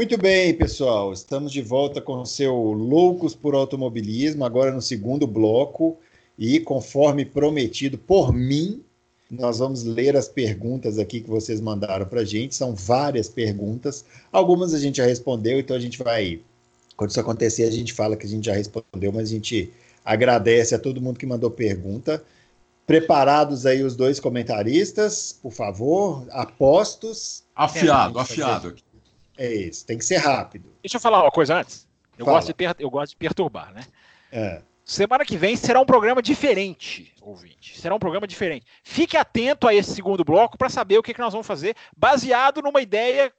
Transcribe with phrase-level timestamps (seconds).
[0.00, 1.12] Muito bem, pessoal.
[1.12, 5.98] Estamos de volta com o seu Loucos por Automobilismo, agora no segundo bloco.
[6.38, 8.82] E conforme prometido por mim,
[9.30, 12.54] nós vamos ler as perguntas aqui que vocês mandaram para a gente.
[12.54, 14.06] São várias perguntas.
[14.32, 16.40] Algumas a gente já respondeu, então a gente vai.
[16.96, 19.70] Quando isso acontecer, a gente fala que a gente já respondeu, mas a gente
[20.02, 22.24] agradece a todo mundo que mandou pergunta.
[22.86, 27.44] Preparados aí os dois comentaristas, por favor, apostos.
[27.54, 28.89] Afiado, é, afiado aqui.
[29.40, 30.70] É isso, tem que ser rápido.
[30.82, 31.88] Deixa eu falar uma coisa antes.
[32.18, 33.80] Eu, gosto de, eu gosto de perturbar, né?
[34.30, 34.60] É.
[34.84, 37.80] Semana que vem será um programa diferente, ouvinte.
[37.80, 38.66] Será um programa diferente.
[38.84, 42.60] Fique atento a esse segundo bloco para saber o que, que nós vamos fazer, baseado
[42.60, 43.32] numa ideia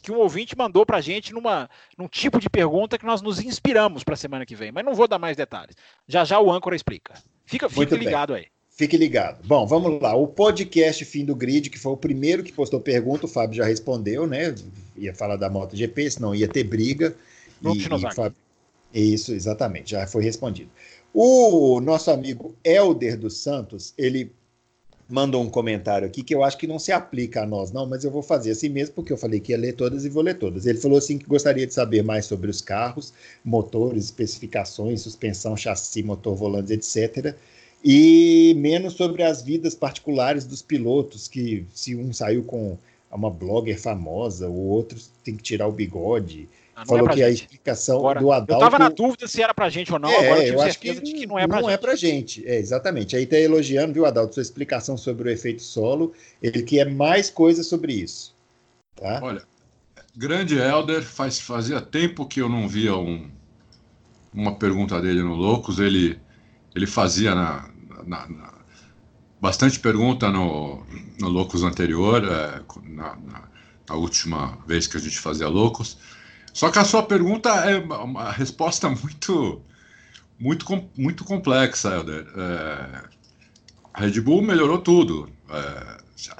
[0.00, 3.40] que um ouvinte mandou para a gente numa, num tipo de pergunta que nós nos
[3.40, 4.70] inspiramos para a semana que vem.
[4.70, 5.74] Mas não vou dar mais detalhes.
[6.06, 7.14] Já já o âncora explica.
[7.44, 8.46] Fica, fique ligado aí.
[8.78, 9.44] Fique ligado.
[9.44, 10.14] Bom, vamos lá.
[10.14, 13.64] O podcast Fim do Grid, que foi o primeiro que postou pergunta, o Fábio já
[13.64, 14.54] respondeu, né?
[14.96, 17.12] Ia falar da MotoGP, senão ia ter briga.
[17.60, 18.36] E, e Fábio...
[18.94, 20.70] Isso, exatamente, já foi respondido.
[21.12, 24.30] O nosso amigo Elder dos Santos, ele
[25.08, 28.04] mandou um comentário aqui que eu acho que não se aplica a nós, não, mas
[28.04, 30.38] eu vou fazer assim mesmo, porque eu falei que ia ler todas e vou ler
[30.38, 30.66] todas.
[30.66, 33.12] Ele falou assim que gostaria de saber mais sobre os carros,
[33.44, 37.34] motores, especificações, suspensão, chassi, motor, volantes, etc
[37.84, 42.76] e menos sobre as vidas particulares dos pilotos, que se um saiu com
[43.10, 46.48] uma blogger famosa, o outro tem que tirar o bigode.
[46.74, 47.24] Ah, Falou é que gente.
[47.24, 48.52] a explicação agora, do Adalto...
[48.52, 50.78] Eu estava na dúvida se era pra gente ou não, é, agora eu, eu acho
[50.78, 51.74] que, que, não é pra não é gente.
[51.74, 52.48] é pra gente.
[52.48, 53.16] É, exatamente.
[53.16, 56.12] Aí tá elogiando, viu, Adalto, sua explicação sobre o efeito solo,
[56.42, 58.34] ele quer mais coisas sobre isso.
[58.94, 59.20] Tá?
[59.22, 59.42] Olha,
[60.16, 63.28] grande Elder, faz, fazia tempo que eu não via um,
[64.32, 66.20] uma pergunta dele no Loucos, ele
[66.74, 67.68] ele fazia na,
[68.06, 68.52] na, na,
[69.40, 70.84] bastante pergunta no,
[71.18, 75.96] no Loucos anterior, é, na, na, última vez que a gente fazia Loucos.
[76.52, 79.62] Só que a sua pergunta é uma resposta muito,
[80.38, 82.26] muito, muito complexa, Helder.
[82.36, 83.02] É,
[83.94, 85.28] a Red Bull melhorou tudo.
[85.50, 85.98] É,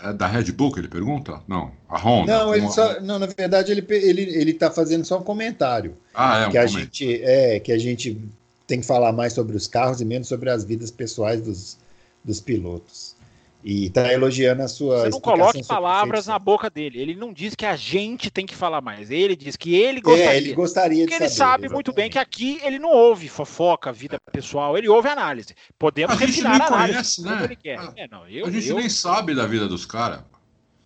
[0.09, 1.41] é da Red Bull que ele pergunta?
[1.47, 2.39] Não, a Honda.
[2.39, 5.97] Não, ele só, não na verdade ele ele ele está fazendo só um comentário.
[6.13, 8.21] Ah, é um que a gente é que a gente
[8.69, 11.79] tem que falar mais sobre os carros e menos sobre as vidas pessoais dos,
[12.23, 13.17] dos pilotos.
[13.65, 15.01] E está elogiando a sua.
[15.01, 17.01] Você não coloque palavras na boca dele.
[17.01, 19.11] Ele não diz que a gente tem que falar mais.
[19.11, 20.31] Ele diz que ele gostaria.
[20.31, 21.73] É, ele gostaria Porque ele sabe exatamente.
[21.73, 25.57] muito bem que aqui ele não ouve fofoca, vida pessoal, ele ouve análise.
[25.77, 27.45] Podemos a retirar a análise conhece, né?
[27.45, 27.79] ele quer.
[27.81, 28.77] A, é, não, eu, a gente eu...
[28.77, 30.21] nem sabe da vida dos caras.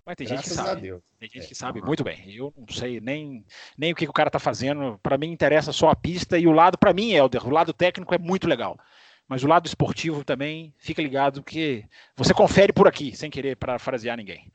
[0.04, 0.80] Mas tem Graças gente que sabe.
[1.18, 1.46] Tem gente é.
[1.46, 2.24] que sabe muito bem.
[2.34, 3.44] Eu não sei nem,
[3.78, 4.98] nem o que, que o cara tá fazendo.
[5.02, 8.14] Para mim interessa só a pista e o lado, para mim, Helder, o lado técnico
[8.14, 8.76] é muito legal.
[9.28, 11.84] Mas o lado esportivo também, fica ligado que
[12.16, 14.50] você confere por aqui, sem querer parafrasear ninguém.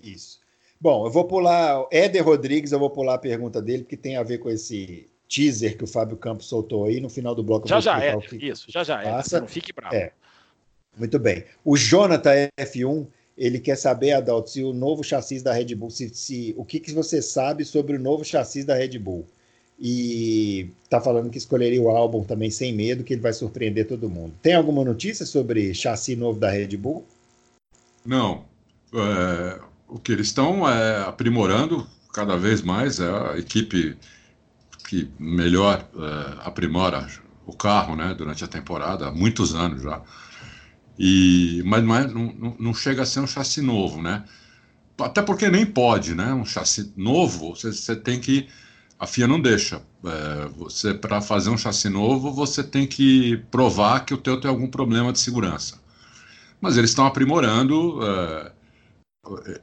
[0.00, 0.40] Isso.
[0.80, 1.86] Bom, eu vou pular.
[1.92, 5.76] Éder Rodrigues, eu vou pular a pergunta dele, porque tem a ver com esse teaser
[5.78, 7.68] que o Fábio Campos soltou aí no final do bloco.
[7.68, 8.18] Já já é.
[8.32, 9.40] Isso, já já é.
[9.40, 9.94] Não fique bravo.
[9.94, 10.12] É.
[10.96, 11.44] Muito bem.
[11.64, 13.06] O Jonathan F1
[13.36, 16.78] ele quer saber, Adalto, se o novo chassi da Red Bull, se, se, o que,
[16.78, 19.26] que você sabe sobre o novo chassi da Red Bull.
[19.80, 24.08] E tá falando que escolheria o álbum também sem medo, que ele vai surpreender todo
[24.08, 24.34] mundo.
[24.40, 27.04] Tem alguma notícia sobre chassi novo da Red Bull?
[28.04, 28.44] Não.
[28.94, 33.96] É, o que eles estão é, aprimorando cada vez mais é a equipe
[34.88, 37.08] que melhor é, aprimora
[37.46, 40.02] o carro né, durante a temporada, há muitos anos já.
[41.04, 44.22] E, mas não, é, não, não chega a ser um chassi novo, né?
[45.00, 46.32] Até porque nem pode, né?
[46.32, 48.48] Um chassi novo, você, você tem que.
[49.00, 49.82] A FIA não deixa.
[50.04, 54.48] É, você Para fazer um chassi novo, você tem que provar que o teu tem
[54.48, 55.80] algum problema de segurança.
[56.60, 58.52] Mas eles estão aprimorando é,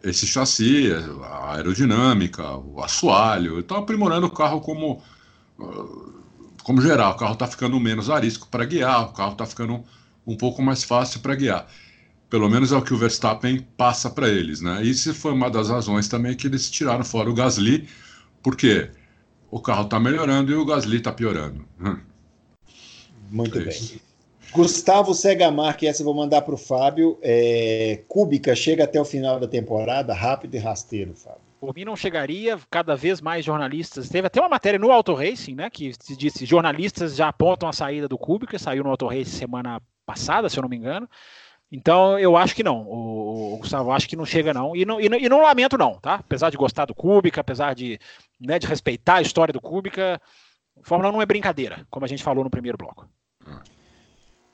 [0.03, 0.91] esse chassi,
[1.23, 5.01] a aerodinâmica, o assoalho, estão aprimorando o carro como,
[6.63, 7.13] como geral.
[7.13, 9.85] O carro está ficando menos arisco para guiar, o carro está ficando
[10.29, 11.67] um pouco mais fácil para guiar.
[12.29, 14.83] Pelo menos é o que o Verstappen passa para eles, né?
[14.83, 17.89] Isso foi uma das razões também que eles tiraram fora o Gasly,
[18.43, 18.91] porque
[19.49, 21.65] o carro está melhorando e o Gasly está piorando.
[21.81, 21.97] Hum.
[23.31, 24.01] Muito é bem.
[24.51, 27.17] Gustavo Segamar, que essa eu vou mandar para o Fábio.
[27.21, 31.41] É, Cúbica chega até o final da temporada, rápido e rasteiro, Fábio.
[31.59, 34.07] Por mim não chegaria, cada vez mais jornalistas.
[34.07, 35.69] Teve até uma matéria no Auto Racing, né?
[35.69, 39.81] Que se disse jornalistas já apontam a saída do Kubica, saiu no Auto Racing semana
[40.09, 41.07] passada, se eu não me engano.
[41.71, 42.81] Então eu acho que não.
[42.83, 44.75] O, o Gustavo acho que não chega, não.
[44.75, 45.17] E não, e não.
[45.19, 46.15] e não lamento, não, tá?
[46.15, 47.99] Apesar de gostar do Kubica, apesar de,
[48.39, 50.19] né, de respeitar a história do Kubica,
[50.81, 53.07] Fórmula 1 não é brincadeira, como a gente falou no primeiro bloco.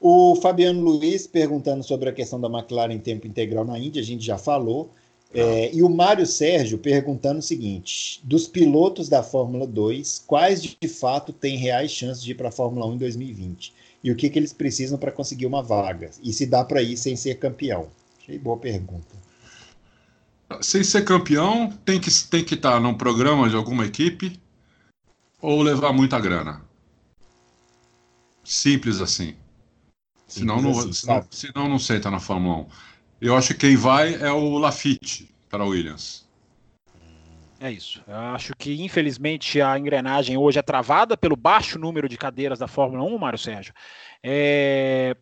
[0.01, 4.05] O Fabiano Luiz perguntando sobre a questão da McLaren em tempo integral na Índia, a
[4.05, 4.91] gente já falou.
[5.33, 10.87] É, e o Mário Sérgio perguntando o seguinte: dos pilotos da Fórmula 2, quais de
[10.87, 13.73] fato têm reais chances de ir para a Fórmula 1 em 2020?
[14.05, 16.11] E o que, que eles precisam para conseguir uma vaga?
[16.21, 17.89] E se dá para ir sem ser campeão?
[18.21, 19.15] Achei boa pergunta.
[20.61, 24.39] Sem ser campeão, tem que tem que estar tá num programa de alguma equipe
[25.41, 26.61] ou levar muita grana.
[28.43, 29.33] Simples assim.
[30.27, 32.67] Senão, Simples não, assim, senão, senão não senta na Fórmula 1.
[33.21, 36.24] Eu acho que quem vai é o Lafitte para a Williams.
[37.59, 38.03] É isso.
[38.07, 42.67] Eu acho que, infelizmente, a engrenagem hoje é travada pelo baixo número de cadeiras da
[42.67, 43.73] Fórmula 1, Mário Sérgio.
[44.21, 45.15] É...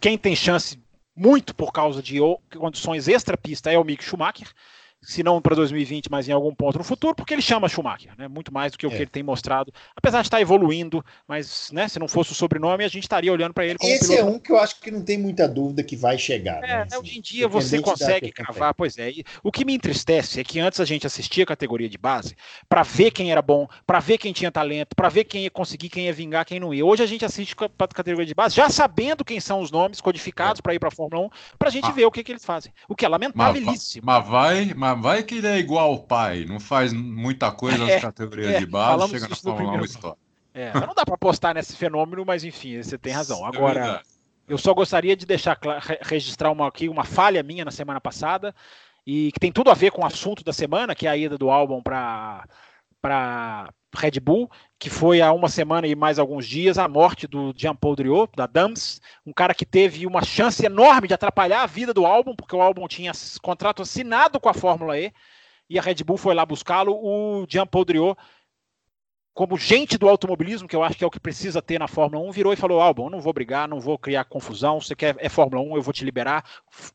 [0.00, 0.82] Quem tem chance
[1.14, 2.18] muito por causa de
[2.56, 4.48] condições extra-pista é o Mick Schumacher
[5.04, 8.26] se não para 2020, mas em algum ponto no futuro, porque ele chama Schumacher, né?
[8.28, 8.96] Muito mais do que o é.
[8.96, 12.84] que ele tem mostrado, apesar de estar evoluindo, mas né, se não fosse o sobrenome,
[12.84, 14.22] a gente estaria olhando para ele como Esse é piloto.
[14.22, 16.62] é um que eu acho que não tem muita dúvida que vai chegar.
[16.64, 16.98] É, né?
[16.98, 19.10] hoje em dia você consegue cravar, pois é.
[19.10, 22.36] E o que me entristece é que antes a gente assistia a categoria de base
[22.68, 25.88] para ver quem era bom, para ver quem tinha talento, para ver quem ia conseguir,
[25.88, 26.84] quem ia vingar, quem não ia.
[26.84, 30.60] Hoje a gente assiste a categoria de base já sabendo quem são os nomes codificados
[30.60, 30.62] é.
[30.62, 31.92] para ir para a Fórmula 1, para a gente ah.
[31.92, 32.72] ver o que, que eles fazem.
[32.88, 34.04] O que é lamentabilíssimo.
[34.06, 37.90] Mas, mas vai, vai que ele é igual ao pai, não faz muita coisa nas
[37.90, 40.18] é, categorias é, de base, chega na Fórmula 1 história.
[40.54, 43.44] É, não dá para apostar nesse fenômeno, mas enfim, você tem razão.
[43.44, 44.02] É Agora,
[44.48, 45.58] eu só gostaria de deixar
[46.02, 48.54] registrar uma, aqui uma falha minha na semana passada
[49.06, 51.36] e que tem tudo a ver com o assunto da semana, que é a ida
[51.36, 52.46] do álbum para
[53.00, 57.52] para Red Bull, que foi há uma semana e mais alguns dias a morte do
[57.56, 61.94] Jean-Paul Driot, da Dams, um cara que teve uma chance enorme de atrapalhar a vida
[61.94, 65.12] do álbum, porque o álbum tinha contrato assinado com a Fórmula E,
[65.68, 66.92] e a Red Bull foi lá buscá-lo.
[66.94, 68.20] O Jean-Paul Driot,
[69.34, 72.24] como gente do automobilismo, que eu acho que é o que precisa ter na Fórmula
[72.28, 74.80] 1, virou e falou: Albon, não vou brigar, não vou criar confusão.
[74.80, 76.44] Você quer é Fórmula 1, eu vou te liberar,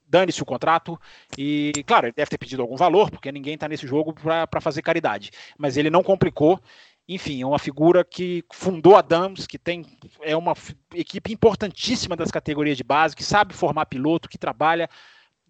[0.08, 0.98] dane-se o contrato.
[1.38, 4.82] E, claro, ele deve ter pedido algum valor, porque ninguém está nesse jogo para fazer
[4.82, 5.32] caridade.
[5.58, 6.60] Mas ele não complicou.
[7.12, 9.84] Enfim, é uma figura que fundou a Dams, que tem
[10.22, 10.54] é uma
[10.94, 14.88] equipe importantíssima das categorias de base, que sabe formar piloto, que trabalha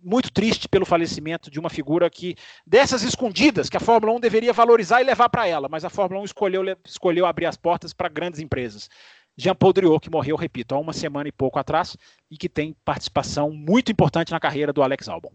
[0.04, 2.36] muito triste pelo falecimento de uma figura que
[2.66, 6.22] dessas escondidas que a Fórmula 1 deveria valorizar e levar para ela, mas a Fórmula
[6.22, 8.90] 1 escolheu, escolheu abrir as portas para grandes empresas.
[9.38, 11.96] Jean-Paul Driot, que morreu, repito, há uma semana e pouco atrás
[12.30, 15.32] e que tem participação muito importante na carreira do Alex Albon.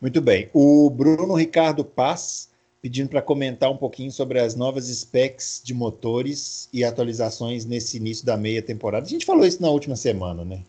[0.00, 0.50] Muito bem.
[0.52, 6.68] O Bruno Ricardo Paz pedindo para comentar um pouquinho sobre as novas specs de motores
[6.72, 9.04] e atualizações nesse início da meia temporada.
[9.04, 10.62] A gente falou isso na última semana, né?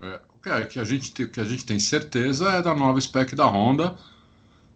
[0.00, 3.46] É, é, que a gente, que a gente tem certeza é da nova spec da
[3.46, 3.96] Honda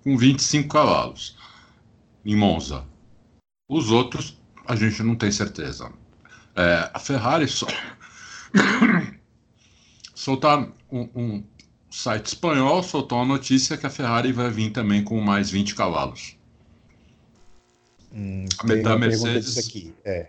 [0.03, 1.37] com 25 cavalos
[2.25, 2.85] em Monza.
[3.69, 5.91] Os outros a gente não tem certeza.
[6.55, 7.67] É, a Ferrari só...
[10.15, 11.45] soltar um, um,
[11.91, 16.37] site espanhol soltou uma notícia que a Ferrari vai vir também com mais 20 cavalos.
[18.13, 19.95] Hum, a da Mercedes aqui.
[20.05, 20.29] É,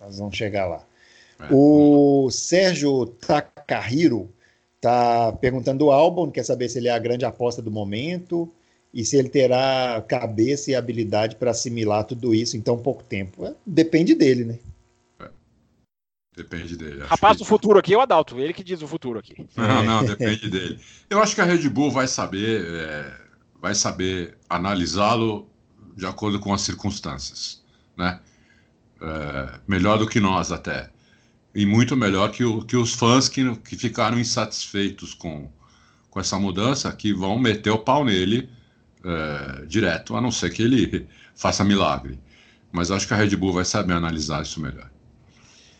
[0.00, 0.84] nós vamos chegar lá.
[1.40, 4.32] É, o Sérgio Takahiro
[4.86, 8.48] Está perguntando o álbum, quer saber se ele é a grande aposta do momento
[8.94, 13.44] e se ele terá cabeça e habilidade para assimilar tudo isso em tão pouco tempo.
[13.44, 14.58] É, depende dele, né?
[15.18, 15.28] É.
[16.36, 17.02] Depende dele.
[17.02, 17.42] Rapaz que...
[17.42, 19.44] do futuro aqui é o Adalto, ele que diz o futuro aqui.
[19.56, 20.78] Não, não, depende dele.
[21.10, 23.12] Eu acho que a Red Bull vai saber, é,
[23.60, 25.48] vai saber analisá-lo
[25.96, 27.60] de acordo com as circunstâncias,
[27.96, 28.20] né?
[29.02, 30.90] É, melhor do que nós até
[31.56, 35.50] e muito melhor que, o, que os fãs que, que ficaram insatisfeitos com,
[36.10, 38.50] com essa mudança, que vão meter o pau nele
[39.02, 42.20] é, direto, a não ser que ele faça milagre.
[42.70, 44.90] Mas acho que a Red Bull vai saber analisar isso melhor.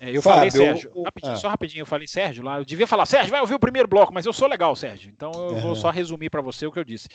[0.00, 1.02] É, eu Fábio, falei, Sérgio, eu...
[1.02, 1.37] rapidinho, ah.
[1.37, 4.14] só rapidinho, eu falei, Sérgio, lá, eu devia falar, Sérgio, vai ouvir o primeiro bloco,
[4.14, 5.11] mas eu sou legal, Sérgio.
[5.14, 7.06] Então eu vou só resumir para você o que eu disse.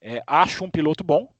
[0.00, 1.32] É, acho um piloto bom,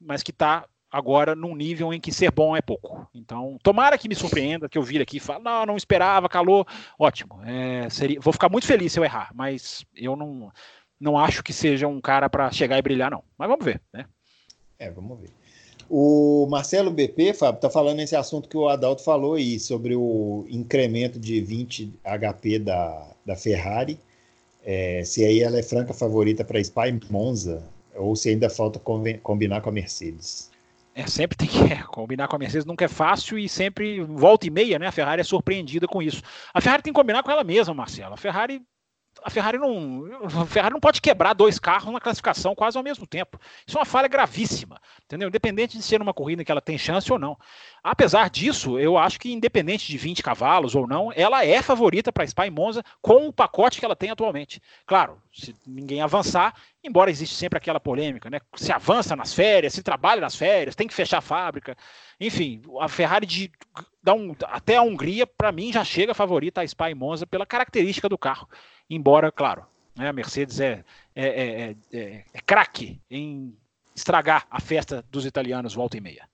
[0.00, 3.06] mas que está agora num nível em que ser bom é pouco.
[3.14, 6.66] Então, tomara que me surpreenda, que eu vire aqui e fale, não, não esperava, calor,
[6.98, 7.40] ótimo.
[7.44, 10.50] É, seria, vou ficar muito feliz se eu errar, mas eu não,
[11.00, 13.22] não acho que seja um cara para chegar e brilhar, não.
[13.36, 14.06] Mas vamos ver, né?
[14.78, 15.30] É, vamos ver.
[15.90, 20.44] O Marcelo BP, Fábio, está falando esse assunto que o Adalto falou aí, sobre o
[20.50, 23.98] incremento de 20 HP da, da Ferrari.
[24.62, 27.62] É, se aí ela é franca favorita para Spa e Monza,
[27.96, 28.78] ou se ainda falta
[29.22, 30.47] combinar com a Mercedes.
[30.98, 34.48] É, sempre tem que é, combinar com a Mercedes, nunca é fácil e sempre volta
[34.48, 34.88] e meia, né?
[34.88, 36.20] A Ferrari é surpreendida com isso.
[36.52, 38.14] A Ferrari tem que combinar com ela mesma, Marcelo.
[38.14, 38.60] A Ferrari
[39.22, 43.06] a Ferrari não, a Ferrari não pode quebrar dois carros na classificação quase ao mesmo
[43.06, 43.38] tempo.
[43.66, 45.28] Isso é uma falha gravíssima, entendeu?
[45.28, 47.36] Independente de ser uma corrida que ela tem chance ou não.
[47.82, 52.26] Apesar disso, eu acho que independente de 20 cavalos ou não, ela é favorita para
[52.26, 54.62] Spa e Monza com o pacote que ela tem atualmente.
[54.86, 58.40] Claro, se ninguém avançar, embora existe sempre aquela polêmica, né?
[58.56, 61.76] Se avança nas férias, se trabalha nas férias, tem que fechar a fábrica.
[62.20, 63.50] Enfim, a Ferrari de
[64.08, 68.08] um, até a Hungria, para mim, já chega favorita a Spa e Monza pela característica
[68.08, 68.48] do carro.
[68.88, 69.66] Embora, claro,
[69.96, 73.54] né, a Mercedes é, é, é, é, é craque em
[73.94, 76.28] estragar a festa dos italianos volta e meia.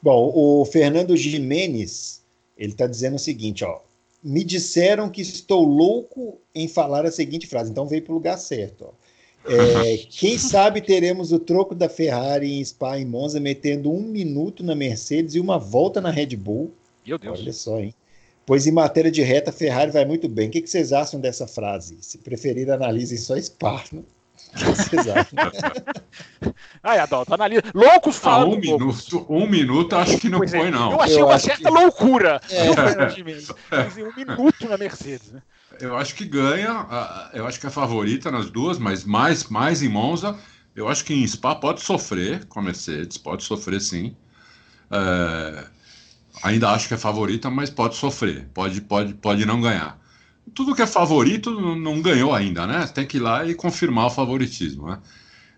[0.00, 2.24] Bom, o Fernando Jimenez,
[2.56, 3.80] ele está dizendo o seguinte, ó.
[4.22, 8.38] Me disseram que estou louco em falar a seguinte frase, então veio para o lugar
[8.38, 8.86] certo.
[8.86, 8.92] Ó.
[9.46, 14.62] É, quem sabe teremos o troco da Ferrari em Spa em Monza metendo um minuto
[14.62, 16.72] na Mercedes e uma volta na Red Bull.
[17.06, 17.40] Meu Deus.
[17.40, 17.94] Olha só, hein?
[18.46, 20.48] Pois em matéria de reta, Ferrari vai muito bem.
[20.48, 21.96] O que, vocês acham dessa frase?
[22.00, 23.82] Se preferir, analisem só Spa.
[23.90, 24.02] Né?
[24.54, 25.38] O que vocês acham?
[26.82, 27.62] Ai, Adalto, analisa.
[27.74, 28.52] Loucos falam.
[28.52, 30.70] Ah, um minuto, um minuto acho que não pois é, foi, é.
[30.70, 30.92] não.
[30.92, 31.70] Eu achei eu uma certa que...
[31.70, 32.40] loucura.
[32.50, 32.64] É.
[34.04, 35.42] Um minuto na Mercedes, né?
[35.80, 39.88] Eu acho que ganha, eu acho que é favorita nas duas, mas mais, mais em
[39.88, 40.38] Monza.
[40.74, 44.16] Eu acho que em Spa pode sofrer com a Mercedes, pode sofrer sim.
[44.90, 45.66] É,
[46.42, 49.98] ainda acho que é favorita, mas pode sofrer, pode, pode, pode não ganhar.
[50.54, 52.86] Tudo que é favorito não ganhou ainda, né?
[52.86, 54.98] Tem que ir lá e confirmar o favoritismo, né?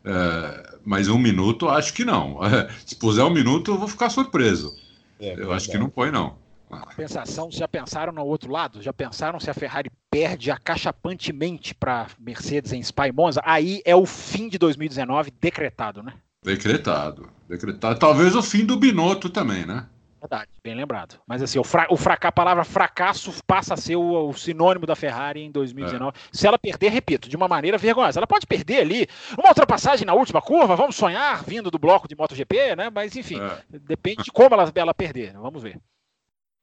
[0.05, 2.39] É, mas um minuto, acho que não.
[2.87, 4.77] Se puser um minuto, eu vou ficar surpreso.
[5.19, 6.37] É, eu acho que não põe, não.
[6.69, 8.83] Compensação, já pensaram no outro lado?
[8.83, 13.41] Já pensaram se a Ferrari perde acachapantemente para Mercedes em Spa e Monza?
[13.45, 16.15] Aí é o fim de 2019 decretado, né?
[16.43, 17.99] Decretado, decretado.
[17.99, 19.87] Talvez o fim do Binotto também, né?
[20.21, 21.21] Verdade, bem lembrado.
[21.27, 24.87] Mas assim, o, fra o fraca a palavra fracasso passa a ser o, o sinônimo
[24.87, 26.17] da Ferrari em 2019.
[26.17, 26.21] É.
[26.33, 28.19] Se ela perder, repito, de uma maneira vergonhosa.
[28.19, 29.07] Ela pode perder ali
[29.39, 32.91] uma ultrapassagem na última curva, vamos sonhar, vindo do bloco de MotoGP, né?
[32.93, 33.63] Mas enfim, é.
[33.79, 35.33] depende de como ela, ela perder.
[35.35, 35.81] Vamos ver.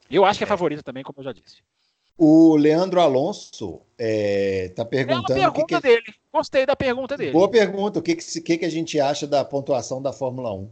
[0.09, 1.61] Eu acho que é, é favorita também, como eu já disse.
[2.17, 5.39] O Leandro Alonso está é, tá perguntando.
[5.39, 5.87] É a pergunta que que...
[5.87, 6.15] dele.
[6.31, 7.31] Gostei da pergunta dele.
[7.31, 7.99] Boa pergunta.
[7.99, 10.71] O que, que, que, a gente acha da pontuação da Fórmula 1?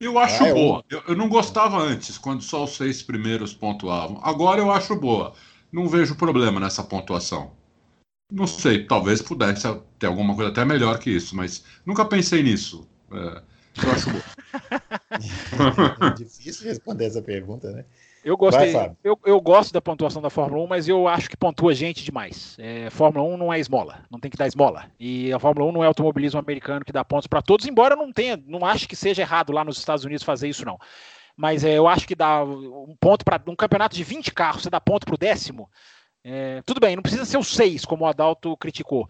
[0.00, 0.84] Eu acho ah, é boa.
[0.88, 4.20] Eu, eu, não gostava antes, quando só os seis primeiros pontuavam.
[4.22, 5.32] Agora eu acho boa.
[5.72, 7.52] Não vejo problema nessa pontuação.
[8.30, 9.66] Não sei, talvez pudesse
[9.98, 12.86] ter alguma coisa até melhor que isso, mas nunca pensei nisso.
[13.10, 13.42] É,
[13.84, 14.24] eu acho boa.
[16.00, 17.84] é difícil responder essa pergunta, né?
[18.24, 18.72] Eu gostei.
[18.72, 22.04] Vai, eu, eu gosto da pontuação da Fórmula 1, mas eu acho que pontua gente
[22.04, 22.56] demais.
[22.58, 24.86] É, Fórmula 1 não é esmola, não tem que dar esmola.
[24.98, 28.12] E a Fórmula 1 não é automobilismo americano que dá pontos para todos, embora não
[28.12, 30.78] tenha, não acho que seja errado lá nos Estados Unidos fazer isso, não.
[31.36, 34.70] Mas é, eu acho que dá um ponto para um campeonato de 20 carros, você
[34.70, 35.70] dá ponto para o décimo.
[36.24, 39.08] É, tudo bem, não precisa ser o 6, como o Adalto criticou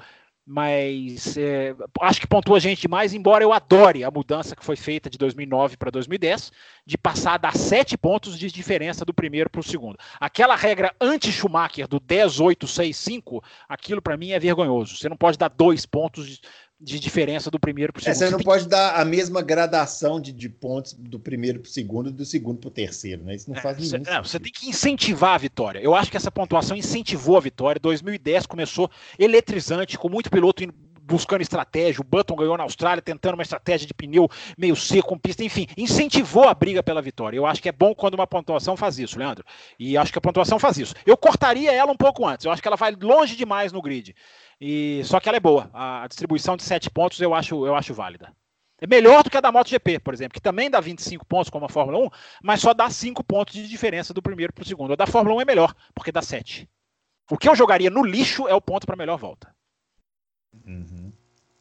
[0.51, 5.11] mas é, acho que pontua gente demais, embora eu adore a mudança que foi feita
[5.11, 6.51] de 2009 para 2010,
[6.87, 9.99] de passar a dar sete pontos de diferença do primeiro para o segundo.
[10.19, 14.97] Aquela regra anti-Schumacher do 10-8-6-5, aquilo para mim é vergonhoso.
[14.97, 16.41] Você não pode dar dois pontos
[16.81, 18.23] de diferença do primeiro para o segundo.
[18.23, 21.73] É, você não pode dar a mesma gradação de, de pontos do primeiro para o
[21.73, 23.35] segundo e do segundo para o terceiro, né?
[23.35, 25.81] Isso não é, faz nenhum você, você tem que incentivar a vitória.
[25.81, 27.81] Eu acho que essa pontuação incentivou a vitória.
[27.81, 30.63] 2010 começou eletrizante, com muito piloto
[31.09, 32.01] buscando estratégia.
[32.01, 35.67] O Button ganhou na Austrália, tentando uma estratégia de pneu meio seco, com pista, enfim,
[35.77, 37.37] incentivou a briga pela vitória.
[37.37, 39.45] Eu acho que é bom quando uma pontuação faz isso, Leandro.
[39.79, 40.95] E acho que a pontuação faz isso.
[41.07, 42.45] Eu cortaria ela um pouco antes.
[42.45, 44.15] Eu acho que ela vai longe demais no grid.
[44.61, 45.71] E só que ela é boa.
[45.73, 48.33] A distribuição de 7 pontos eu acho, eu acho válida.
[48.81, 51.67] É melhor do que a da MotoGP, por exemplo, que também dá 25 pontos como
[51.67, 52.11] a Fórmula 1,
[52.43, 54.93] mas só dá 5 pontos de diferença do primeiro para o segundo.
[54.93, 56.69] A da Fórmula 1 é melhor, porque dá 7.
[57.31, 59.53] O que eu jogaria no lixo é o ponto para a melhor volta.
[60.69, 61.13] Uhum.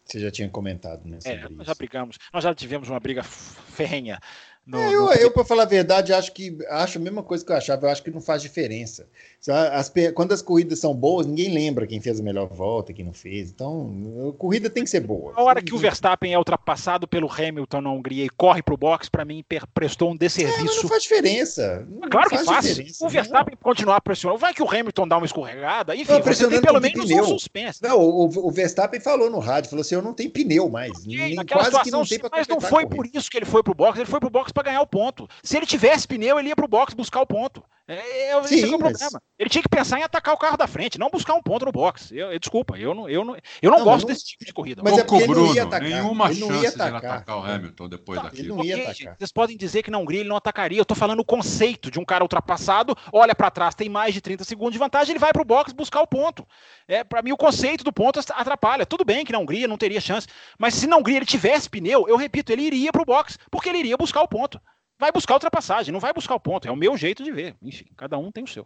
[0.03, 1.19] Você já tinha comentado, né?
[1.25, 4.19] É, nós já brigamos, nós já tivemos uma briga ferrenha
[4.67, 5.13] no, é, eu, no...
[5.13, 7.89] eu para falar a verdade, acho que acho a mesma coisa que eu achava, eu
[7.89, 9.07] acho que não faz diferença.
[9.47, 13.13] As, quando as corridas são boas, ninguém lembra quem fez a melhor volta, quem não
[13.13, 13.49] fez.
[13.49, 15.31] Então, a corrida tem que ser boa.
[15.35, 18.77] A hora que o Verstappen é ultrapassado pelo Hamilton na Hungria e corre para o
[18.77, 20.79] box, para mim prestou um desserviço.
[20.79, 21.87] É, não faz diferença.
[21.89, 23.01] Não claro faz que faz.
[23.01, 23.63] O Verstappen não.
[23.63, 27.05] continuar pressionando, vai que o Hamilton dá uma escorregada, enfim, não, você tem pelo menos
[27.05, 27.23] pneu.
[27.23, 27.81] um suspense.
[27.81, 30.91] Não, o, o, Verstappen falou no rádio, falou assim, eu não tenho pneu mais.
[30.91, 33.71] Okay, nem, quase que não tem Mas não foi por isso que ele foi para
[33.71, 35.29] o box, ele foi para o box para ganhar o ponto.
[35.43, 37.63] Se ele tivesse pneu, ele ia pro box buscar o ponto.
[37.87, 38.97] É, é, Sim, esse é o problema.
[39.13, 39.21] Mas...
[39.39, 41.71] Ele tinha que pensar em atacar o carro da frente, não buscar um ponto no
[41.71, 42.11] box.
[42.11, 44.13] Eu, eu desculpa, eu não, eu não, eu não, não gosto não...
[44.13, 44.81] desse tipo de corrida.
[44.83, 45.89] Mas é porque Bruno, ele não ia atacar.
[45.89, 48.43] nenhuma ele chance de atacar o Hamilton depois tá, daquilo.
[48.43, 49.15] Ele não ia atacar.
[49.17, 50.77] Vocês podem dizer que na Hungria ele não atacaria.
[50.77, 54.19] Eu tô falando o conceito de um cara ultrapassado, olha para trás, tem mais de
[54.19, 56.45] 30 segundos de vantagem, ele vai pro box buscar o ponto.
[56.89, 58.85] É, para mim o conceito do ponto atrapalha.
[58.85, 60.27] Tudo bem que na Hungria não teria chance,
[60.59, 63.77] mas se na Hungria ele tivesse pneu, eu repito, ele iria pro box, porque ele
[63.77, 64.59] iria buscar o ponto
[64.99, 66.67] vai buscar ultrapassagem, não vai buscar o ponto.
[66.67, 67.55] É o meu jeito de ver.
[67.61, 68.65] Enfim, cada um tem o seu.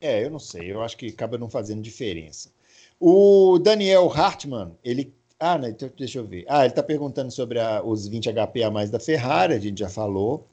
[0.00, 0.72] É, eu não sei.
[0.72, 2.50] Eu acho que acaba não fazendo diferença.
[3.00, 5.14] O Daniel Hartmann, ele.
[5.38, 6.44] Ah, não, então deixa eu ver.
[6.48, 9.78] Ah, ele está perguntando sobre a, os 20 HP a mais da Ferrari, a gente
[9.78, 10.46] já falou.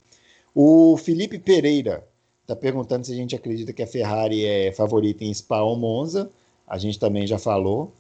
[0.54, 2.06] O Felipe Pereira
[2.42, 6.30] está perguntando se a gente acredita que a Ferrari é favorita em Spa ou Monza.
[6.68, 7.94] A gente também já falou.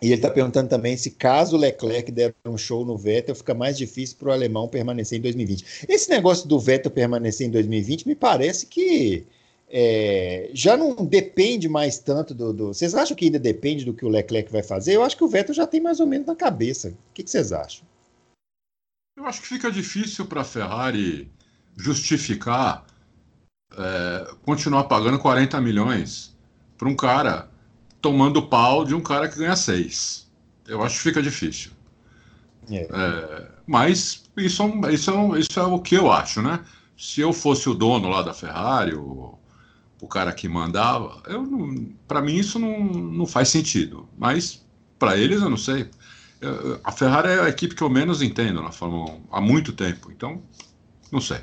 [0.00, 3.52] E ele está perguntando também se caso o Leclerc der um show no Vettel, fica
[3.52, 5.86] mais difícil para o alemão permanecer em 2020.
[5.88, 9.26] Esse negócio do Vettel permanecer em 2020 me parece que
[9.68, 14.04] é, já não depende mais tanto do, do, Vocês acham que ainda depende do que
[14.04, 14.94] o Leclerc vai fazer?
[14.94, 16.88] Eu acho que o Vettel já tem mais ou menos na cabeça.
[16.88, 17.84] O que, que vocês acham?
[19.16, 21.28] Eu acho que fica difícil para a Ferrari
[21.76, 22.86] justificar
[23.76, 26.34] é, continuar pagando 40 milhões
[26.78, 27.50] para um cara
[28.00, 30.28] tomando pau de um cara que ganha seis.
[30.66, 31.72] Eu acho que fica difícil.
[32.70, 32.86] É.
[32.90, 36.60] É, mas isso, é isso, é isso é o que eu acho, né?
[36.96, 39.38] Se eu fosse o dono lá da Ferrari, o,
[40.00, 41.22] o cara que mandava,
[42.06, 44.08] para mim isso não, não faz sentido.
[44.18, 44.64] Mas
[44.98, 45.90] para eles eu não sei.
[46.40, 49.72] Eu, a Ferrari é a equipe que eu menos entendo na Fórmula 1 há muito
[49.72, 50.42] tempo, então
[51.10, 51.40] não sei.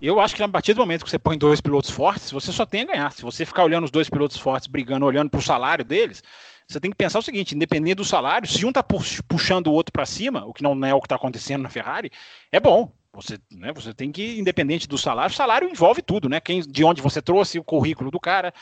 [0.00, 2.64] Eu acho que a partir do momento que você põe dois pilotos fortes, você só
[2.64, 3.12] tem a ganhar.
[3.12, 6.22] Se você ficar olhando os dois pilotos fortes brigando, olhando para o salário deles,
[6.66, 9.92] você tem que pensar o seguinte: independente do salário, se um está puxando o outro
[9.92, 12.10] para cima, o que não é o que está acontecendo na Ferrari,
[12.50, 12.90] é bom.
[13.12, 16.40] Você, né, você tem que, independente do salário, o salário envolve tudo, né?
[16.40, 18.54] Quem, de onde você trouxe, o currículo do cara.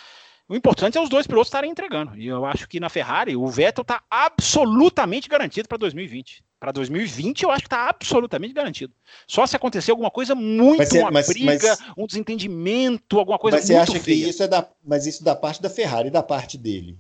[0.49, 2.17] O importante é os dois pilotos estarem entregando.
[2.17, 6.43] E eu acho que na Ferrari o Vettel está absolutamente garantido para 2020.
[6.61, 8.93] Para 2020 eu acho que está absolutamente garantido.
[9.27, 13.59] Só se acontecer alguma coisa muito, mas, uma mas, briga, mas, um desentendimento, alguma coisa
[13.59, 14.25] mas muito você acha feia.
[14.25, 16.99] que isso é da, mas isso da parte da Ferrari e da parte dele?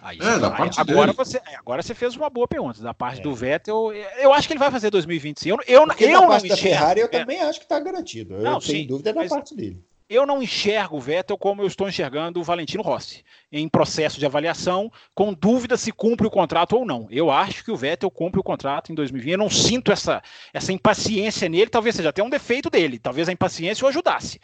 [0.00, 1.16] Aí, é, da parte agora dele.
[1.16, 3.22] você é, agora você fez uma boa pergunta da parte é.
[3.22, 6.48] do Vettel eu acho que ele vai fazer 2025 eu, eu, Porque eu da parte
[6.48, 7.08] da Ferrari eu é.
[7.08, 10.42] também acho que está garantido eu não, tenho sim, dúvida da parte dele eu não
[10.42, 13.22] enxergo o Vettel como eu estou enxergando o Valentino Rossi,
[13.52, 17.06] em processo de avaliação, com dúvida se cumpre o contrato ou não.
[17.10, 19.32] Eu acho que o Vettel cumpre o contrato em 2020.
[19.32, 20.22] Eu não sinto essa,
[20.52, 24.40] essa impaciência nele, talvez seja até um defeito dele, talvez a impaciência o ajudasse.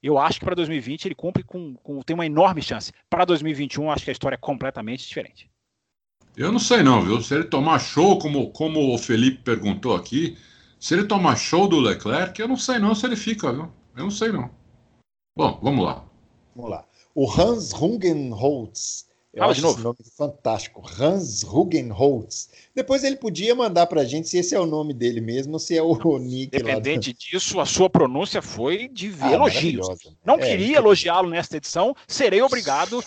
[0.00, 2.92] Eu acho que para 2020 ele cumpre com, com tem uma enorme chance.
[3.10, 5.50] Para 2021, acho que a história é completamente diferente.
[6.36, 7.20] Eu não sei não, viu?
[7.20, 10.38] Se ele tomar show, como, como o Felipe perguntou aqui,
[10.78, 13.72] se ele tomar show do Leclerc, eu não sei não se ele fica, viu?
[13.96, 14.48] Eu não sei não.
[15.38, 16.04] Bom, vamos lá.
[16.56, 16.84] Vamos lá.
[17.14, 19.06] O Hans Rungenholz.
[19.32, 20.82] Eu ah, acho esse nome fantástico.
[20.98, 22.50] Hans Rugenholz.
[22.74, 25.58] Depois ele podia mandar para a gente se esse é o nome dele mesmo ou
[25.60, 29.86] se é o Nick Independente disso, a sua pronúncia foi de ah, elogios.
[30.24, 33.00] Não é, queria é, elogiá-lo nesta edição, serei obrigado.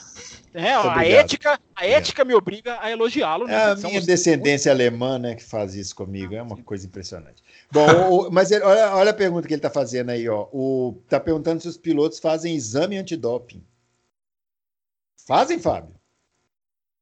[0.53, 1.91] É, a ética, a é.
[1.91, 2.25] ética é.
[2.25, 3.49] me obriga a elogiá-lo.
[3.49, 6.33] É a minha descendência alemã né, que faz isso comigo.
[6.33, 7.43] É uma coisa impressionante.
[7.71, 10.47] Bom, o, mas ele, olha, olha, a pergunta que ele está fazendo aí, ó.
[10.51, 13.63] O, tá perguntando se os pilotos fazem exame antidoping.
[15.25, 15.95] Fazem, Fábio?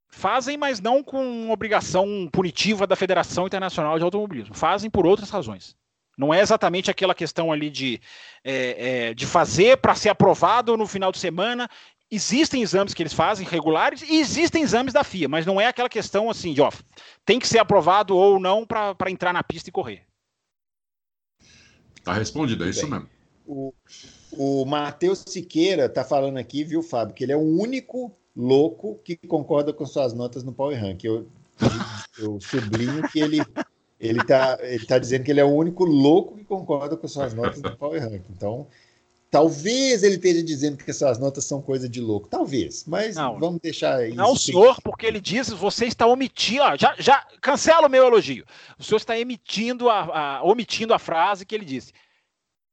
[0.10, 4.54] Fazem, mas não com obrigação punitiva da Federação Internacional de Automobilismo.
[4.54, 5.76] Fazem por outras razões.
[6.18, 8.02] Não é exatamente aquela questão ali de,
[8.44, 11.70] é, é, de fazer para ser aprovado no final de semana.
[12.12, 15.88] Existem exames que eles fazem regulares e existem exames da FIA, mas não é aquela
[15.88, 16.72] questão assim de ó,
[17.24, 20.09] tem que ser aprovado ou não para entrar na pista e correr.
[22.10, 23.10] Tá respondido, é isso Bem, mesmo.
[23.46, 23.74] O,
[24.32, 29.16] o Matheus Siqueira tá falando aqui, viu, Fábio, que ele é o único louco que
[29.16, 31.04] concorda com suas notas no Power Rank.
[31.04, 31.28] Eu,
[32.18, 33.42] eu sublinho que ele
[34.00, 37.36] ele tá, ele tá dizendo que ele é o único louco que concorda com suas
[37.36, 38.24] notas no Power Rank.
[38.32, 38.66] Então,
[39.30, 42.28] talvez ele esteja dizendo que essas notas são coisa de louco.
[42.28, 44.16] Talvez, mas não, vamos deixar isso.
[44.16, 46.64] Não, senhor, porque ele diz você está omitindo.
[46.64, 48.46] Ó, já, já cancela o meu elogio.
[48.78, 51.94] O senhor está emitindo a, a omitindo a frase que ele disse.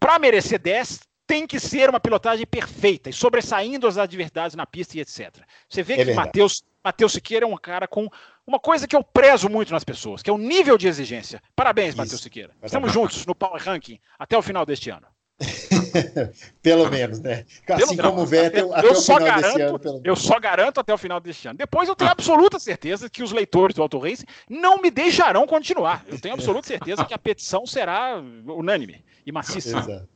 [0.01, 4.97] Para merecer 10, tem que ser uma pilotagem perfeita e sobressaindo as adversidades na pista
[4.97, 5.42] e etc.
[5.69, 8.09] Você vê é que Matheus Matheus Siqueira é um cara com
[8.47, 11.42] uma coisa que eu prezo muito nas pessoas, que é o nível de exigência.
[11.57, 12.55] Parabéns, Matheus Siqueira.
[12.62, 15.09] Estamos juntos no Power Ranking até o final deste ano.
[16.62, 17.44] pelo menos, né?
[17.68, 20.01] Assim pelo, como o Vettel, eu, até eu o final garanto, desse ano.
[20.03, 21.59] Eu só garanto até o final deste ano.
[21.59, 26.05] Depois eu tenho absoluta certeza que os leitores do Auto Racing não me deixarão continuar.
[26.09, 29.79] Eu tenho absoluta certeza que a petição será unânime e maciça.
[29.79, 30.09] Exato.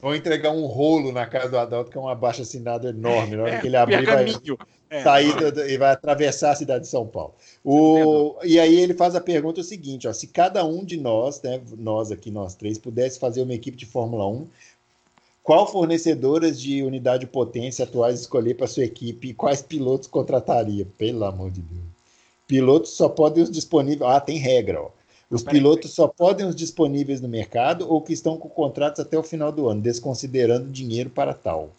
[0.00, 3.36] Vão entregar um rolo na casa do Adalto, que é um abaixo assinado enorme.
[3.36, 4.26] Na hora é, que ele abrir, vai
[4.90, 5.02] é.
[5.02, 5.34] sair
[5.68, 7.34] e vai atravessar a cidade de São Paulo.
[7.64, 11.42] O, e aí ele faz a pergunta o seguinte: ó, se cada um de nós,
[11.42, 14.46] né, nós aqui, nós três, pudesse fazer uma equipe de Fórmula 1,
[15.42, 20.86] qual fornecedoras de unidade de potência atuais escolher para sua equipe e quais pilotos contrataria?
[20.96, 21.88] Pelo amor de Deus.
[22.46, 24.08] Pilotos só podem os disponíveis.
[24.08, 24.90] Ah, tem regra, ó.
[25.30, 29.22] Os pilotos só podem os disponíveis no mercado ou que estão com contratos até o
[29.22, 31.70] final do ano, desconsiderando dinheiro para tal.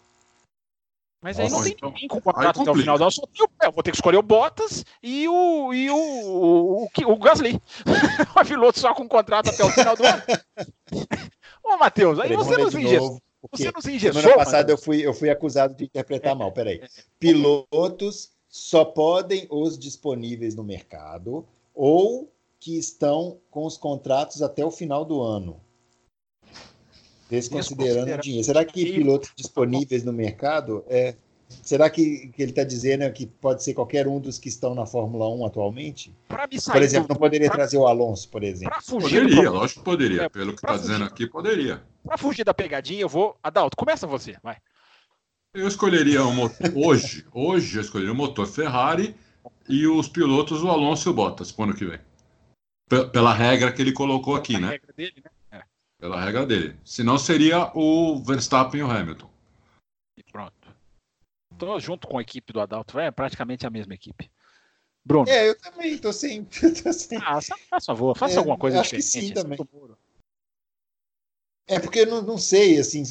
[1.22, 3.10] Mas Nossa, aí não tem então, ninguém com contrato até o final do ano.
[3.10, 7.12] Só tenho, eu vou ter que escolher o Bottas e o, e o, o, o,
[7.12, 7.60] o Gasly.
[8.40, 10.22] o piloto só com contrato até o final do ano.
[11.62, 13.20] Ô, Matheus, aí você nos engessou.
[13.52, 14.22] Você nos engessou.
[14.22, 16.52] Semana passada eu fui, eu fui acusado de interpretar é, mal.
[16.52, 16.78] Peraí.
[16.78, 16.88] É, é.
[17.18, 24.70] Pilotos só podem os disponíveis no mercado ou que estão com os contratos até o
[24.70, 25.58] final do ano.
[27.28, 28.44] Desconsiderando o dinheiro.
[28.44, 31.16] Será que pilotos disponíveis no mercado é.
[31.64, 34.86] Será que, que ele está dizendo que pode ser qualquer um dos que estão na
[34.86, 36.14] Fórmula 1 atualmente?
[36.28, 37.56] por exemplo, não poderia pra...
[37.56, 38.72] trazer o Alonso, por exemplo.
[39.00, 39.52] poderia, do...
[39.52, 40.22] lógico que poderia.
[40.22, 41.82] É, Pelo que está dizendo aqui, poderia.
[42.04, 43.36] Para fugir da pegadinha, eu vou.
[43.42, 44.58] Adalto, começa você, vai.
[45.52, 49.16] Eu escolheria um motor, hoje, hoje eu escolheria o um motor Ferrari
[49.68, 51.98] e os pilotos o Alonso e o Bottas para o ano que vem.
[53.12, 54.70] Pela regra que ele colocou aqui, né?
[54.70, 55.30] Regra dele, né?
[55.52, 55.62] É.
[55.96, 56.76] Pela regra dele.
[56.84, 59.30] Senão seria o Verstappen e o Hamilton.
[60.16, 60.74] E pronto.
[61.52, 64.28] Estou junto com a equipe do Adalto, é praticamente a mesma equipe.
[65.04, 65.28] Bruno.
[65.28, 66.46] É, eu também tô sem.
[67.24, 69.28] Ah, faça favor, faça é, alguma coisa acho diferente.
[69.28, 69.58] que sim também.
[71.68, 73.04] É porque eu não, não sei, assim,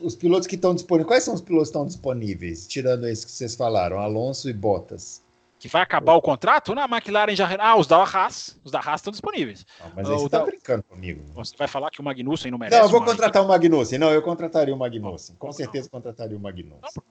[0.00, 1.06] os pilotos que estão disponíveis.
[1.06, 2.66] Quais são os pilotos que estão disponíveis?
[2.66, 5.22] Tirando esses que vocês falaram, Alonso e Bottas.
[5.60, 6.74] Que vai acabar o contrato?
[6.74, 7.46] Na McLaren já.
[7.58, 8.58] Ah, os da Haas.
[8.64, 9.66] Os da Haas estão disponíveis.
[9.78, 11.22] Não, mas aí você está brincando comigo.
[11.34, 12.78] Você vai falar que o Magnussen não merece.
[12.78, 13.98] Não, eu vou contratar o Magnussen.
[13.98, 15.36] Não, eu contrataria o Magnussen.
[15.36, 16.80] Com certeza contrataria o Magnussen.
[16.80, 17.02] Não,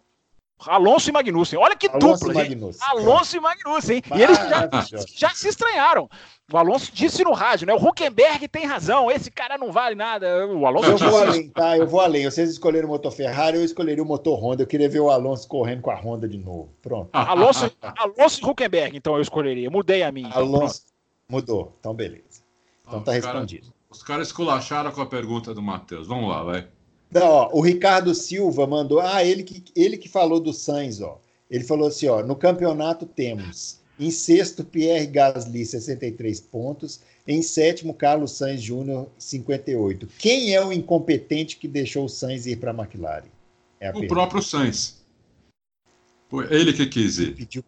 [0.67, 1.57] Alonso e Magnussen.
[1.57, 2.77] Olha que Alonso dupla, e gente.
[2.81, 4.01] Alonso e Magnussen.
[4.15, 4.69] E eles já,
[5.15, 6.09] já, se estranharam.
[6.51, 7.73] O Alonso disse no rádio, né?
[7.73, 9.09] O Huckenberg tem razão.
[9.09, 10.47] Esse cara não vale nada.
[10.47, 11.77] O Alonso eu vou além, tá?
[11.77, 12.25] Eu vou além.
[12.25, 14.63] Vocês escolheram o motor Ferrari, eu escolheria o motor Honda.
[14.63, 16.73] Eu queria ver o Alonso correndo com a Honda de novo.
[16.81, 17.09] Pronto.
[17.13, 19.69] Alonso, Alonso e Huckenberg, então eu escolheria.
[19.69, 20.29] Mudei a minha.
[20.29, 20.83] Então, Alonso
[21.29, 21.75] mudou.
[21.79, 22.43] Então, beleza.
[22.87, 23.67] Então tá respondido.
[23.67, 26.07] Cara, os caras esculacharam com a pergunta do Matheus.
[26.07, 26.67] Vamos lá, vai.
[27.11, 28.99] Não, ó, o Ricardo Silva mandou.
[28.99, 31.19] Ah, ele que, ele que falou do Sainz, ó.
[31.49, 37.01] Ele falou assim: ó, no campeonato temos em sexto Pierre Gasly, 63 pontos.
[37.27, 40.07] Em sétimo, Carlos Sainz Júnior, 58.
[40.17, 43.27] Quem é o incompetente que deixou o Sainz ir para a McLaren?
[43.79, 44.13] É a o pergunta.
[44.13, 45.03] próprio Sainz.
[46.27, 47.35] Foi ele que quis ir.
[47.35, 47.63] Pediu...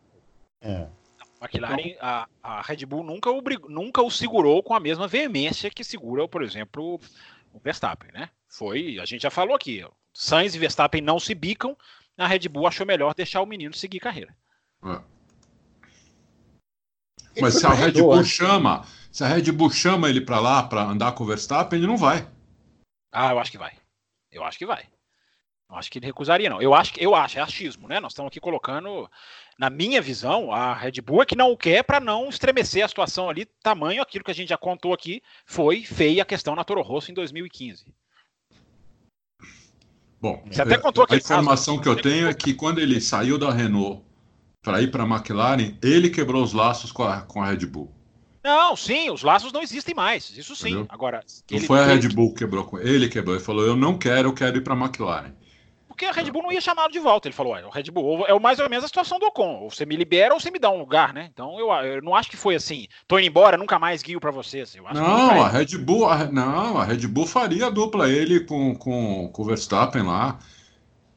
[0.61, 0.87] É.
[1.39, 3.59] A McLaren, a, a, Red Bull nunca, obrig...
[3.67, 6.99] nunca o segurou com a mesma veemência que segura, por exemplo,
[7.53, 8.29] o Verstappen, né?
[8.51, 9.81] Foi, a gente já falou aqui,
[10.13, 11.75] Sainz e Verstappen não se bicam,
[12.17, 14.35] a Red Bull achou melhor deixar o menino seguir carreira.
[14.83, 15.01] É.
[17.39, 20.83] Mas se a Red Bull chama, se a Red Bull chama ele para lá para
[20.83, 22.27] andar com o Verstappen, ele não vai.
[23.09, 23.71] Ah, eu acho que vai.
[24.29, 24.85] Eu acho que vai.
[25.69, 26.61] Eu acho que ele recusaria, não.
[26.61, 28.01] Eu acho que eu acho, é achismo, né?
[28.01, 29.09] Nós estamos aqui colocando,
[29.57, 32.87] na minha visão, a Red Bull é que não o quer para não estremecer a
[32.89, 36.65] situação ali, tamanho aquilo que a gente já contou aqui, foi feia a questão na
[36.65, 37.85] Toro Rosso em 2015.
[40.21, 43.39] Bom, Você até contou a informação caso, que eu tenho é que quando ele saiu
[43.39, 44.03] da Renault
[44.61, 47.91] para ir para a McLaren, ele quebrou os laços com a, com a Red Bull.
[48.43, 50.35] Não, sim, os laços não existem mais.
[50.37, 50.69] Isso sim.
[50.69, 50.85] Entendeu?
[50.89, 51.23] Agora.
[51.49, 53.35] Não foi a Red Bull que quebrou com ele, quebrou.
[53.35, 55.33] Ele falou: Eu não quero, eu quero ir para a McLaren.
[56.01, 57.27] Porque a Red Bull não ia chamá-lo de volta.
[57.27, 59.59] Ele falou: o Red Bull é mais ou menos a situação do Ocon.
[59.61, 61.29] Ou você me libera ou você me dá um lugar, né?
[61.31, 62.87] Então eu, eu não acho que foi assim.
[63.07, 64.75] Tô indo embora, nunca mais guio para vocês.
[64.95, 69.29] não, a Red Bull, a, não, a Red Bull faria a dupla ele com, com,
[69.31, 70.39] com o Verstappen lá.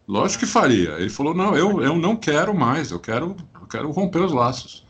[0.06, 0.90] Lógico que faria.
[0.98, 4.84] Ele falou: não, eu, eu não quero mais, eu quero, eu quero romper os laços.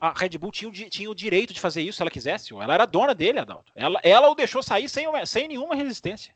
[0.00, 2.54] A Red Bull tinha, tinha o direito de fazer isso se ela quisesse.
[2.54, 3.70] Ela era dona dele, Adalto.
[3.76, 6.32] Ela, ela o deixou sair sem, sem nenhuma resistência.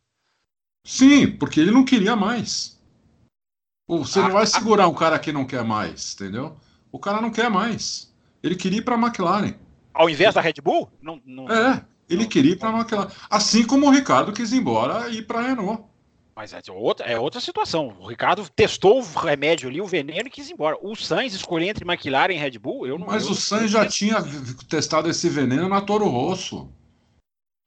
[0.84, 2.77] Sim, porque ele não queria mais.
[3.88, 6.54] Você não vai segurar um cara que não quer mais, entendeu?
[6.92, 8.12] O cara não quer mais.
[8.42, 9.54] Ele queria ir para a McLaren.
[9.94, 10.90] Ao invés da Red Bull?
[11.00, 11.50] Não, não...
[11.50, 13.10] É, ele não, queria ir para a McLaren.
[13.30, 15.82] Assim como o Ricardo quis ir embora e ir para a Renault.
[16.36, 17.96] Mas é outra, é outra situação.
[17.98, 20.76] O Ricardo testou o remédio ali, o veneno, e quis ir embora.
[20.80, 23.08] O Sainz escolher entre McLaren e Red Bull, eu não.
[23.08, 24.22] Mas eu, o Sainz já tinha
[24.68, 26.70] testado esse veneno na Toro Rosso.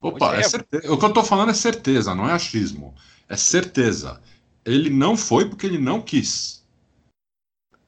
[0.01, 0.93] Opa, é, é certeza.
[0.93, 2.95] O que eu tô falando é certeza, não é achismo.
[3.27, 4.21] É certeza
[4.65, 6.61] ele não foi porque ele não quis.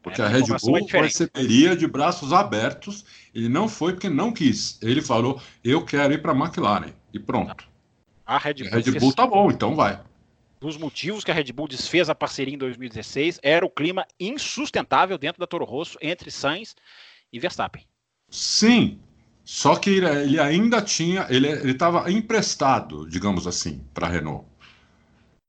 [0.02, 3.06] Porque é, a Red Bull é receberia de braços abertos.
[3.34, 4.78] Ele não foi porque não quis.
[4.82, 6.94] Ele falou: eu quero ir para a McLaren.
[7.14, 7.66] E pronto.
[8.26, 10.02] A Red Bull, a Red Bull tá bom, então vai.
[10.60, 15.18] Dos motivos que a Red Bull desfez a parceria em 2016 era o clima insustentável
[15.18, 16.76] dentro da Toro Rosso entre Sainz
[17.32, 17.86] e Verstappen.
[18.30, 19.00] Sim,
[19.44, 24.46] só que ele ainda tinha, ele estava emprestado, digamos assim, para a Renault.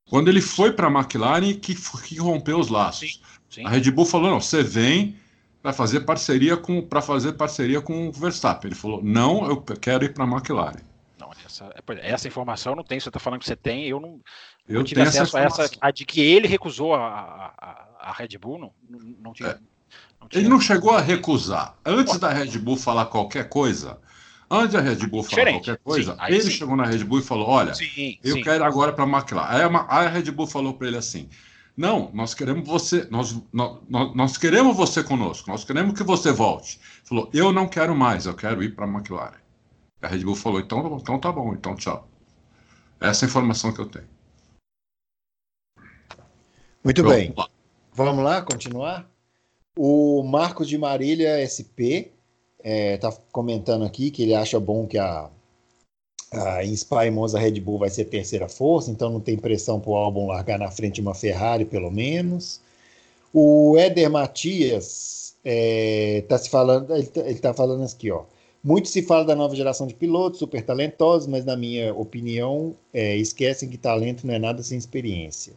[0.08, 3.14] Quando ele foi para a McLaren, que, que rompeu os laços.
[3.14, 3.66] Sim, sim.
[3.66, 5.16] A Red Bull falou: não, você vem
[5.62, 8.68] para fazer parceria com para fazer parceria com o Verstappen.
[8.68, 10.80] Ele falou: não, eu quero ir para a McLaren.
[11.18, 13.00] Não, é essa, é, essa informação não tenho.
[13.00, 14.20] Você está falando que você tem, eu não,
[14.68, 15.76] eu não tive acesso essa a essa.
[15.80, 18.72] A de que ele recusou a, a, a Red Bull, não,
[19.20, 19.58] não, tive, é.
[20.20, 21.78] não Ele não chegou a recusar.
[21.84, 23.98] Antes da Red Bull falar qualquer coisa,
[24.54, 25.64] antes da Red Bull falar Diferente.
[25.64, 26.50] qualquer coisa, sim, ele sim.
[26.50, 29.48] chegou na Red Bull e falou: Olha, sim, eu quero agora para a McLaren.
[29.88, 31.28] Aí a, Red Bull falou para ele assim:
[31.76, 36.78] Não, nós queremos você, nós, nós, nós queremos você conosco, nós queremos que você volte.
[36.78, 39.38] Ele falou: Eu não quero mais, eu quero ir para a McLaren.
[40.00, 42.08] A Red Bull falou: Então, então tá bom, então tchau.
[43.00, 44.08] Essa é a informação que eu tenho.
[46.82, 47.32] Muito bem.
[47.36, 47.48] Lá.
[47.92, 49.10] Vamos lá, continuar?
[49.76, 52.13] O Marcos de Marília SP
[52.64, 55.28] é, tá comentando aqui que ele acha bom que a,
[56.32, 59.96] a Inspire Monza Red Bull vai ser terceira força, então não tem pressão para o
[59.96, 62.62] álbum largar na frente uma Ferrari, pelo menos.
[63.34, 68.24] O Éder Matias é, tá se falando, ele está tá falando aqui, ó.
[68.62, 73.14] Muito se fala da nova geração de pilotos super talentosos, mas na minha opinião, é,
[73.14, 75.52] esquecem que talento não é nada sem experiência.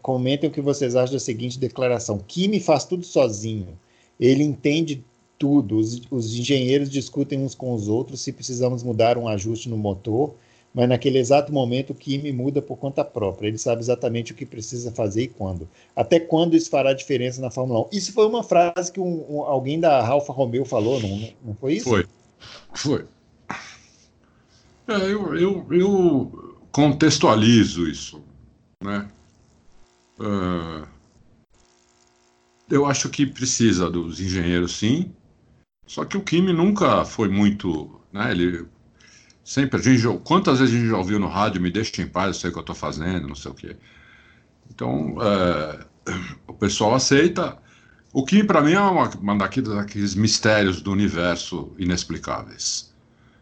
[0.00, 3.78] Comentem o que vocês acham da seguinte declaração: Kimi faz tudo sozinho.
[4.18, 5.04] Ele entende
[5.38, 5.76] tudo.
[5.76, 10.34] Os, os, engenheiros discutem uns com os outros se precisamos mudar um ajuste no motor,
[10.72, 13.48] mas naquele exato momento o Kimi muda por conta própria.
[13.48, 15.68] Ele sabe exatamente o que precisa fazer e quando.
[15.94, 17.88] Até quando isso fará diferença na Fórmula 1?
[17.92, 21.74] Isso foi uma frase que um, um, alguém da Alfa Romeo falou, não, não foi
[21.74, 21.88] isso?
[21.88, 22.06] Foi.
[22.74, 23.04] Foi.
[24.86, 28.22] É, eu, eu, eu contextualizo isso,
[28.82, 29.08] né?
[30.18, 30.86] Uh,
[32.68, 35.12] eu acho que precisa dos engenheiros, sim.
[35.86, 38.30] Só que o Kimi nunca foi muito, né?
[38.30, 38.66] Ele
[39.44, 42.28] sempre a gente, quantas vezes a gente já ouviu no rádio, me deixa em paz,
[42.28, 43.76] eu sei o que eu estou fazendo, não sei o quê.
[44.70, 45.84] Então, é,
[46.46, 47.58] o pessoal aceita.
[48.12, 52.94] O Kimi, para mim, é uma, uma daqueles mistérios do universo inexplicáveis.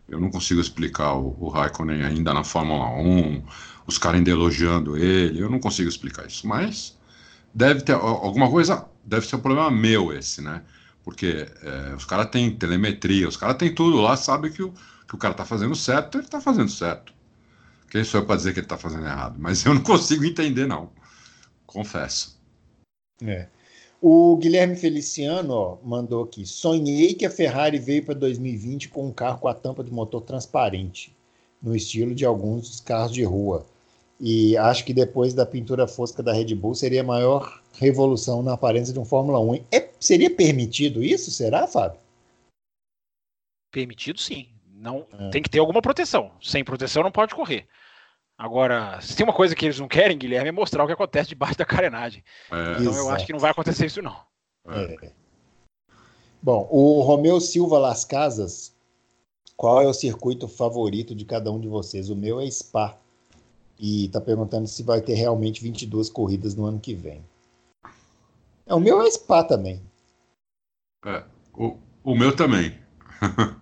[0.08, 3.44] Eu não consigo explicar o, o Raikkonen ainda na Fórmula 1,
[3.86, 5.40] os caras ainda elogiando ele.
[5.40, 6.46] Eu não consigo explicar isso.
[6.46, 6.98] Mas
[7.54, 10.62] deve ter alguma coisa, deve ser um problema meu esse, né?
[11.04, 14.72] Porque é, os caras têm telemetria, os caras têm tudo lá, sabe que o,
[15.08, 17.12] que o cara tá fazendo certo, ele tá fazendo certo.
[17.90, 19.36] Quem sou eu para dizer que ele tá fazendo errado?
[19.38, 20.90] Mas eu não consigo entender, não.
[21.66, 22.40] Confesso.
[23.22, 23.48] É.
[24.00, 29.12] O Guilherme Feliciano ó, mandou aqui: sonhei que a Ferrari veio para 2020 com um
[29.12, 31.16] carro com a tampa de motor transparente,
[31.62, 33.64] no estilo de alguns dos carros de rua.
[34.18, 38.54] E acho que depois da pintura fosca da Red Bull seria a maior revolução na
[38.54, 39.64] aparência de um Fórmula 1.
[39.70, 41.30] É, seria permitido isso?
[41.30, 41.98] Será, Fábio?
[43.70, 44.48] Permitido sim.
[44.74, 45.30] Não, é.
[45.30, 46.32] Tem que ter alguma proteção.
[46.40, 47.66] Sem proteção não pode correr.
[48.36, 51.28] Agora, se tem uma coisa que eles não querem, Guilherme, é mostrar o que acontece
[51.28, 52.24] debaixo da carenagem.
[52.50, 52.80] É.
[52.80, 54.16] Então eu acho que não vai acontecer isso, não.
[54.68, 55.12] É.
[56.42, 58.74] Bom, o Romeu Silva Las Casas,
[59.56, 62.10] qual é o circuito favorito de cada um de vocês?
[62.10, 62.98] O meu é Spa
[63.78, 67.24] e está perguntando se vai ter realmente 22 corridas no ano que vem.
[68.66, 69.82] É, o meu é Spa também.
[71.04, 72.78] É, o, o meu também.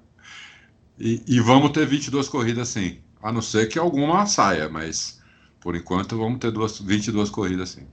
[0.98, 3.00] e, e, vamos ter 22 corridas sim.
[3.22, 5.20] A não ser que alguma saia, mas
[5.60, 7.86] por enquanto vamos ter duas, 22 corridas sim.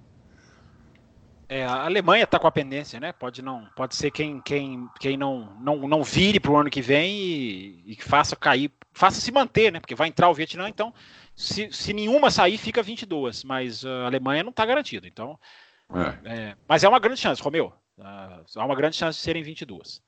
[1.50, 3.14] É, a Alemanha está com a pendência, né?
[3.14, 6.82] Pode não, pode ser quem, quem, quem não, não, não vire para o ano que
[6.82, 9.80] vem e, e faça cair, faça se manter, né?
[9.80, 10.94] Porque vai entrar o Vietnã, então
[11.34, 15.08] se, se nenhuma sair, fica 22, mas a Alemanha não está garantida.
[15.08, 15.40] Então,
[15.94, 16.50] é.
[16.50, 17.74] É, mas é uma grande chance, Romeu.
[17.98, 20.02] Uh, há uma grande chance de serem 22.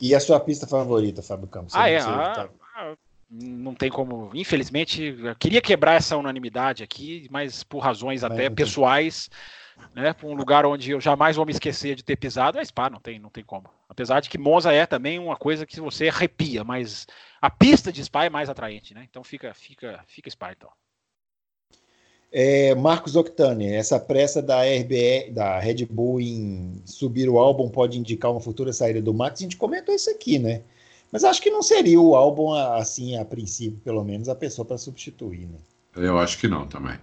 [0.00, 1.74] E a sua pista favorita, Fábio Campos?
[1.74, 1.98] Ah, é.
[1.98, 2.96] A, a,
[3.30, 4.30] não tem como.
[4.34, 9.28] Infelizmente, queria quebrar essa unanimidade aqui, mas por razões mas até pessoais.
[9.92, 12.88] Né, para um lugar onde eu jamais vou me esquecer de ter pisado, é Spa,
[12.88, 13.68] não tem, não tem como.
[13.88, 17.08] Apesar de que Monza é também uma coisa que você arrepia, mas
[17.42, 19.04] a pista de Spa é mais atraente, né?
[19.10, 20.70] Então fica, fica, fica Spa então.
[22.36, 27.96] É, Marcos Octani, essa pressa da RBE, da Red Bull em subir o álbum pode
[27.96, 29.38] indicar uma futura saída do Max.
[29.38, 30.62] A gente comentou isso aqui, né?
[31.12, 34.76] Mas acho que não seria o álbum assim, a princípio, pelo menos, a pessoa para
[34.76, 35.58] substituir, né?
[35.94, 36.98] Eu acho que não também.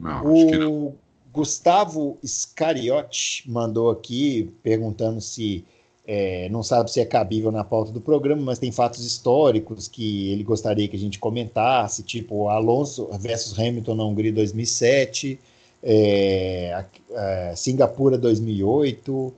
[0.00, 0.96] Não, o acho que não.
[1.32, 5.64] Gustavo Scariotti mandou aqui perguntando se
[6.10, 10.32] é, não sabe se é cabível na pauta do programa, mas tem fatos históricos que
[10.32, 15.38] ele gostaria que a gente comentasse, tipo Alonso versus Hamilton na Hungria 2007,
[15.82, 19.34] é, é, Singapura 2008,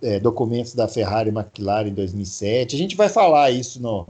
[0.00, 2.74] é, documentos da Ferrari e McLaren 2007.
[2.74, 4.08] A gente vai falar isso no,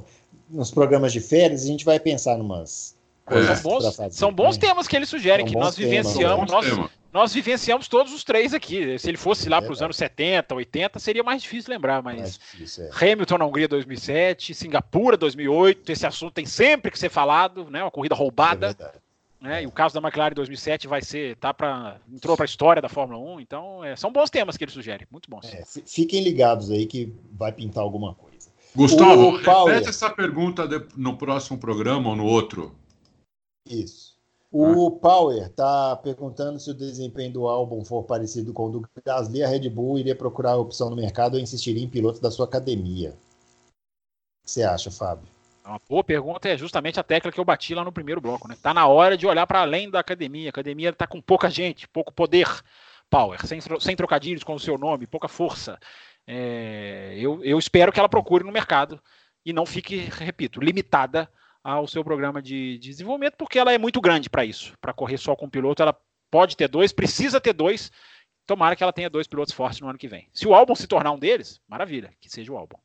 [0.48, 2.94] nos programas de férias, a gente vai pensar numas
[3.28, 3.56] é.
[3.56, 6.48] São bons, são bons temas que eles sugerem, são que nós vivenciamos.
[6.48, 6.64] Nós,
[7.12, 8.98] nós vivenciamos todos os três aqui.
[8.98, 12.38] Se ele fosse lá é, para os anos 70, 80, seria mais difícil lembrar, mas
[12.38, 12.90] difícil, é.
[13.12, 17.82] Hamilton na Hungria 2007, Singapura 2008, esse assunto tem sempre que ser falado, né?
[17.82, 18.76] Uma corrida roubada.
[18.78, 19.06] É
[19.40, 19.62] né?
[19.62, 22.88] E o caso da McLaren 2007 vai ser, tá para entrou para a história da
[22.88, 25.44] Fórmula 1, então é, são bons temas que ele sugere, muito bons.
[25.46, 28.50] É, fiquem ligados aí que vai pintar alguma coisa.
[28.74, 32.74] Gustavo, o repete essa pergunta de, no próximo programa ou no outro.
[33.66, 34.05] Isso.
[34.58, 35.00] O ah.
[35.00, 39.48] Power está perguntando se o desempenho do álbum for parecido com o do Gasly, a
[39.48, 43.10] Red Bull iria procurar a opção no mercado ou insistiria em pilotos da sua academia.
[43.10, 45.28] O que você acha, Fábio?
[45.62, 48.48] Uma boa pergunta é justamente a tecla que eu bati lá no primeiro bloco.
[48.48, 48.56] Né?
[48.62, 50.48] Tá na hora de olhar para além da academia.
[50.48, 52.48] A academia está com pouca gente, pouco poder,
[53.10, 55.78] power, sem, sem trocadilhos com o seu nome, pouca força.
[56.26, 58.98] É, eu, eu espero que ela procure no mercado
[59.44, 61.28] e não fique, repito, limitada
[61.66, 64.74] ao seu programa de, de desenvolvimento, porque ela é muito grande para isso.
[64.80, 65.98] Para correr só com o piloto, ela
[66.30, 67.90] pode ter dois, precisa ter dois.
[68.46, 70.28] Tomara que ela tenha dois pilotos fortes no ano que vem.
[70.32, 72.76] Se o álbum se tornar um deles, maravilha, que seja o álbum.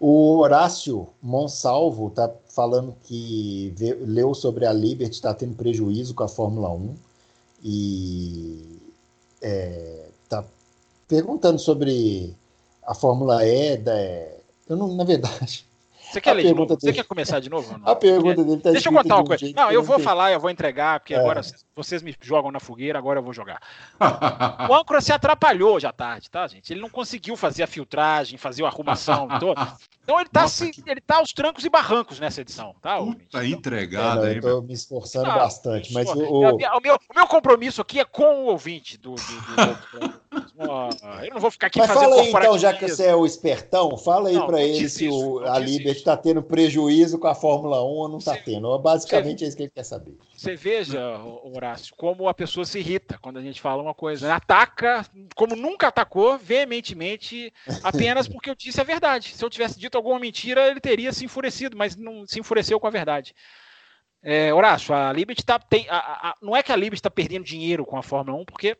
[0.00, 6.24] O Horácio Monsalvo está falando que vê, leu sobre a Liberty, está tendo prejuízo com
[6.24, 6.94] a Fórmula 1
[7.62, 8.80] e
[9.40, 10.44] está é,
[11.06, 12.34] perguntando sobre
[12.82, 13.76] a Fórmula E.
[13.76, 13.94] Da,
[14.68, 15.64] eu não, na verdade,
[16.12, 16.76] você quer ler de novo?
[16.78, 17.80] Você quer começar de novo?
[17.84, 19.50] A pergunta dele tá Deixa eu contar uma coisa.
[19.54, 21.18] Não, eu vou falar, eu vou entregar, porque é.
[21.18, 21.40] agora
[21.74, 23.60] vocês me jogam na fogueira, agora eu vou jogar.
[24.68, 26.72] o âncora se atrapalhou já tarde, tá, gente?
[26.72, 29.76] Ele não conseguiu fazer a filtragem, fazer a arrumação toda.
[30.02, 30.82] Então ele tá, Nossa, que...
[30.86, 32.98] ele tá aos trancos e barrancos nessa edição, tá?
[32.98, 34.40] Puta entregada, é, hein?
[34.42, 36.20] Eu tô me esforçando ah, bastante, mas o...
[36.20, 36.80] o...
[36.80, 39.14] meu, o meu compromisso aqui é com o ouvinte do.
[39.14, 43.14] do, do eu não vou ficar aqui mas fala aí, então, já que você é
[43.14, 47.34] o espertão, fala aí para ele se o, a Liberty está tendo prejuízo com a
[47.34, 48.78] Fórmula 1 ou não está tendo.
[48.78, 50.16] Basicamente você, é isso que ele quer saber.
[50.36, 54.28] Você veja, Horácio, como a pessoa se irrita quando a gente fala uma coisa.
[54.28, 54.32] Né?
[54.32, 59.34] Ataca, como nunca atacou, veementemente, apenas porque eu disse a verdade.
[59.34, 62.86] Se eu tivesse dito alguma mentira, ele teria se enfurecido, mas não se enfureceu com
[62.86, 63.34] a verdade.
[64.22, 67.44] É, Horácio, a Liberty tá, tem, a, a, não é que a Liberty está perdendo
[67.44, 68.76] dinheiro com a Fórmula 1, porque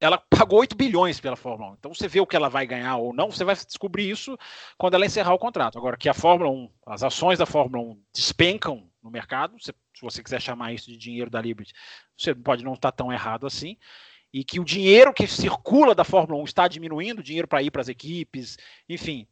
[0.00, 1.74] ela pagou 8 bilhões pela Fórmula 1.
[1.74, 4.36] Então você vê o que ela vai ganhar ou não, você vai descobrir isso
[4.76, 5.78] quando ela encerrar o contrato.
[5.78, 10.02] Agora, que a Fórmula 1, as ações da Fórmula 1 despencam no mercado, se, se
[10.02, 11.72] você quiser chamar isso de dinheiro da Liberty,
[12.16, 13.76] você pode não estar tão errado assim.
[14.32, 17.80] E que o dinheiro que circula da Fórmula 1 está diminuindo, dinheiro para ir para
[17.80, 19.26] as equipes, enfim,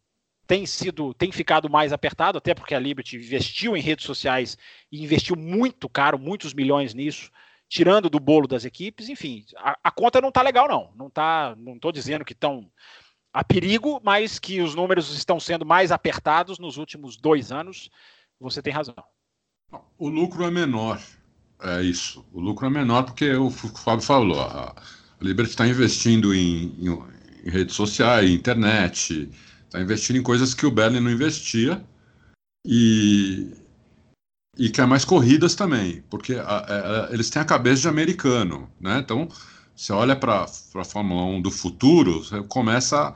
[0.46, 4.56] tem sido, tem ficado mais apertado, até porque a Liberty investiu em redes sociais
[4.90, 7.30] e investiu muito caro, muitos milhões nisso
[7.74, 11.56] tirando do bolo das equipes, enfim, a, a conta não está legal não, não tá,
[11.58, 12.70] não estou dizendo que estão
[13.32, 17.90] a perigo, mas que os números estão sendo mais apertados nos últimos dois anos,
[18.38, 18.94] você tem razão.
[19.98, 21.02] O lucro é menor,
[21.60, 22.24] é isso.
[22.32, 24.72] O lucro é menor porque o Fábio falou, a
[25.20, 27.02] Liberty está investindo em, em,
[27.44, 29.28] em, redes sociais, internet,
[29.64, 31.84] está investindo em coisas que o Bernie não investia
[32.64, 33.52] e,
[34.56, 38.98] e quer mais corridas também, porque a, a, eles têm a cabeça de americano, né?
[38.98, 39.28] Então,
[39.74, 43.12] você olha para a Fórmula 1 do futuro, você começa,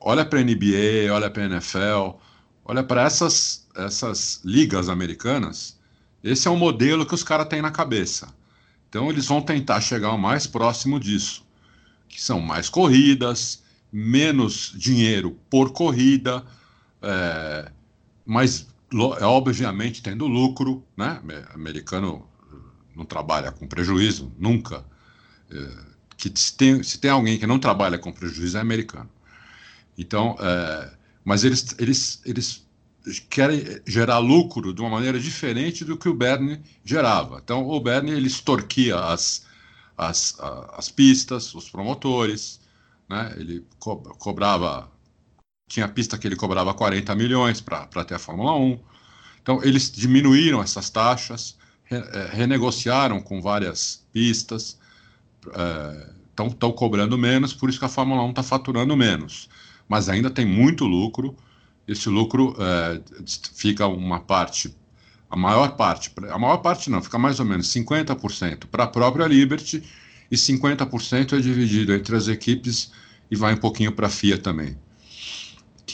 [0.00, 2.18] olha para a NBA, olha para a NFL,
[2.64, 5.78] olha para essas, essas ligas americanas,
[6.24, 8.34] esse é o modelo que os caras têm na cabeça.
[8.88, 11.44] Então, eles vão tentar chegar o mais próximo disso,
[12.08, 16.44] que são mais corridas, menos dinheiro por corrida,
[17.02, 17.70] é,
[18.24, 21.20] mais é obviamente tendo lucro, né?
[21.54, 22.28] Americano
[22.94, 24.84] não trabalha com prejuízo, nunca.
[25.50, 29.10] É, que se tem, se tem alguém que não trabalha com prejuízo é americano.
[29.98, 30.92] Então, é,
[31.24, 32.64] mas eles, eles, eles
[33.28, 37.40] querem gerar lucro de uma maneira diferente do que o Bernie gerava.
[37.42, 39.46] Então, o Bernie ele extorquia as,
[39.96, 40.36] as,
[40.72, 42.60] as pistas, os promotores,
[43.08, 43.34] né?
[43.36, 44.90] ele co cobrava
[45.68, 48.78] tinha pista que ele cobrava 40 milhões para ter a Fórmula 1.
[49.42, 54.78] Então, eles diminuíram essas taxas, re, é, renegociaram com várias pistas,
[55.44, 59.48] estão é, cobrando menos, por isso que a Fórmula 1 está faturando menos.
[59.88, 61.36] Mas ainda tem muito lucro,
[61.86, 63.00] esse lucro é,
[63.54, 64.76] fica uma parte,
[65.30, 69.26] a maior parte, a maior parte não, fica mais ou menos 50% para a própria
[69.26, 69.82] Liberty
[70.30, 72.92] e 50% é dividido entre as equipes
[73.30, 74.76] e vai um pouquinho para a FIA também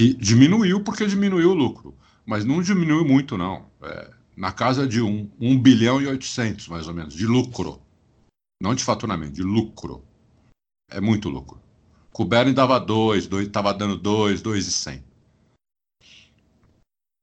[0.03, 1.95] que diminuiu porque diminuiu o lucro,
[2.27, 3.67] mas não diminuiu muito, não.
[3.83, 7.81] É, na casa de 1 um, um bilhão e 800, mais ou menos, de lucro.
[8.61, 10.03] Não de faturamento, de lucro.
[10.91, 11.61] É muito lucro.
[12.13, 15.05] Kubernetes dava 2, estava dando 2, 2 e 100.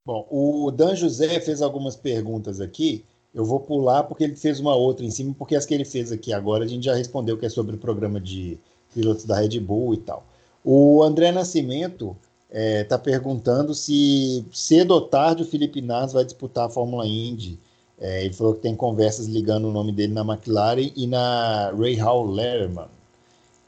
[0.06, 3.06] Bom, o Dan José fez algumas perguntas aqui.
[3.34, 6.12] Eu vou pular porque ele fez uma outra em cima, porque as que ele fez
[6.12, 8.58] aqui agora a gente já respondeu que é sobre o programa de
[8.94, 10.26] pilotos da Red Bull e tal.
[10.64, 12.18] O André Nascimento
[12.50, 17.06] está é, tá perguntando se cedo ou tarde o Felipe Nas vai disputar a Fórmula
[17.06, 17.60] Indy.
[18.00, 21.96] É, ele falou que tem conversas ligando o nome dele na McLaren e na Ray
[21.96, 22.88] Hall Letterman.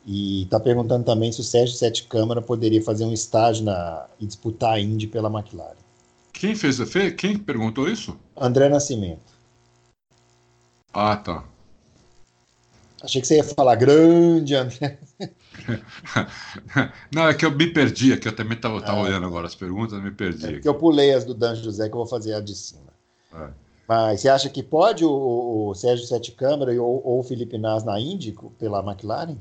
[0.05, 4.25] E está perguntando também se o Sérgio Sete Câmara poderia fazer um estágio na, e
[4.25, 5.75] disputar a Indy pela McLaren.
[6.33, 6.79] Quem fez
[7.17, 8.17] Quem perguntou isso?
[8.35, 9.31] André Nascimento.
[10.91, 11.43] Ah, tá.
[13.03, 14.99] Achei que você ia falar grande, André.
[17.13, 19.55] Não, é que eu me perdi, é que eu também estava ah, olhando agora as
[19.55, 20.55] perguntas, me perdi.
[20.55, 22.93] É que eu pulei as do Dan José, que eu vou fazer a de cima.
[23.33, 23.49] É.
[23.87, 27.83] Mas você acha que pode o, o Sérgio Sete Câmara ou, ou o Felipe Nas
[27.83, 29.37] na Índico pela McLaren?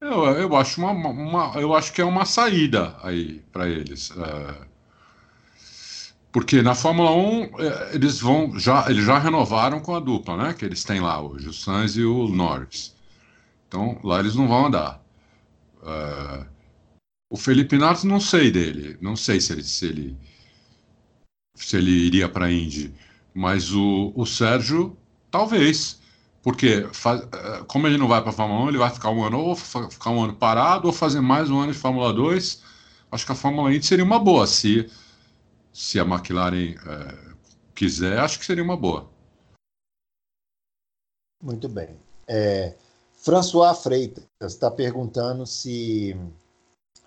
[0.00, 4.10] Eu, eu, acho uma, uma, eu acho que é uma saída aí para eles.
[4.10, 4.66] É,
[6.32, 10.54] porque na Fórmula 1 é, eles vão já eles já renovaram com a dupla, né?
[10.54, 12.96] Que eles têm lá hoje, o Sainz e o Norris.
[13.68, 15.02] Então lá eles não vão andar.
[15.82, 16.46] Uh,
[17.30, 20.16] o Felipe Nardes não sei dele, não sei se ele se ele,
[21.54, 22.94] se ele iria para a Indy,
[23.34, 24.96] mas o, o Sérgio
[25.30, 26.00] talvez,
[26.42, 29.24] porque faz, é, como ele não vai para a Fórmula 1, ele vai ficar um
[29.24, 32.62] ano ou ficar um ano parado ou fazer mais um ano de Fórmula 2.
[33.10, 34.88] Acho que a Fórmula Indy seria uma boa se
[35.72, 37.34] se a McLaren é,
[37.74, 39.08] quiser, acho que seria uma boa.
[41.42, 41.96] Muito bem.
[42.28, 42.74] É,
[43.14, 46.16] François Freitas está perguntando se.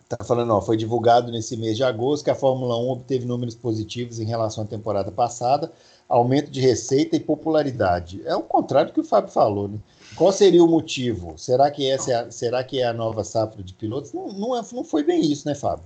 [0.01, 3.55] Está falando, ó, foi divulgado nesse mês de agosto que a Fórmula 1 obteve números
[3.55, 5.71] positivos em relação à temporada passada,
[6.07, 8.21] aumento de receita e popularidade.
[8.23, 9.79] É o contrário do que o Fábio falou, né?
[10.15, 11.33] Qual seria o motivo?
[11.37, 14.13] Será que essa é a, será que é a nova safra de pilotos?
[14.13, 15.83] Não, não, é, não foi bem isso, né, Fábio?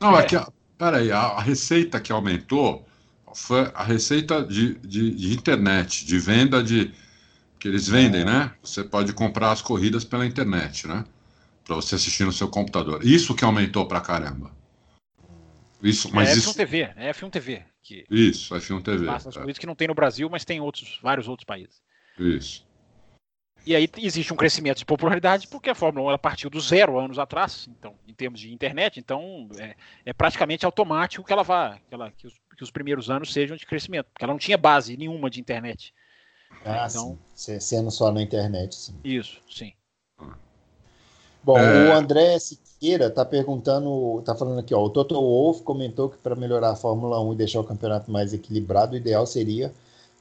[0.00, 0.46] Não, é que a,
[0.82, 2.84] Peraí, a, a receita que aumentou
[3.32, 6.92] foi a receita de, de, de, internet, de venda de.
[7.60, 8.24] que eles vendem, é.
[8.24, 8.52] né?
[8.60, 11.04] Você pode comprar as corridas pela internet, né?
[11.64, 13.06] Para você assistir no seu computador.
[13.06, 14.50] Isso que aumentou pra caramba.
[15.80, 16.54] Isso, mas é F1 isso...
[16.54, 17.62] TV, é F1 TV.
[17.80, 19.06] Que isso, F1 TV.
[19.06, 19.38] Passa as é.
[19.38, 21.80] corridas que não tem no Brasil, mas tem outros, vários outros países.
[22.18, 22.66] Isso.
[23.64, 26.98] E aí existe um crescimento de popularidade porque a Fórmula 1 ela partiu do zero
[26.98, 31.78] anos atrás, então, em termos de internet, então é, é praticamente automático que ela vá,
[31.88, 34.58] que, ela, que, os, que, os, primeiros anos sejam de crescimento, porque ela não tinha
[34.58, 35.94] base nenhuma de internet.
[36.64, 37.60] Ah, então, sim.
[37.60, 38.94] Sendo só na internet, sim.
[39.04, 39.72] Isso, sim.
[41.42, 41.88] Bom, é...
[41.88, 46.34] o André Siqueira está perguntando, está falando aqui, ó, o Toto Wolff comentou que para
[46.34, 49.72] melhorar a Fórmula 1 e deixar o campeonato mais equilibrado, o ideal seria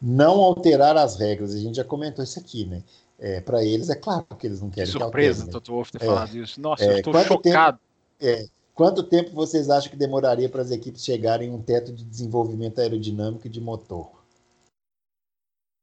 [0.02, 1.54] não alterar as regras.
[1.54, 2.82] A gente já comentou isso aqui, né?
[3.24, 6.02] É, para eles, é claro que eles não querem que Surpresa, que Toto Wolff ter
[6.02, 6.60] é, falado isso.
[6.60, 7.78] Nossa, é, eu estou chocado.
[7.78, 7.88] Tempo,
[8.20, 12.04] é, quanto tempo vocês acham que demoraria para as equipes chegarem a um teto de
[12.04, 14.10] desenvolvimento aerodinâmico e de motor?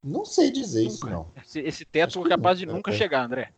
[0.03, 0.95] Não sei dizer nunca.
[0.95, 1.31] isso, não.
[1.37, 2.95] Esse, esse teto é capaz de nunca é.
[2.95, 3.53] chegar, André.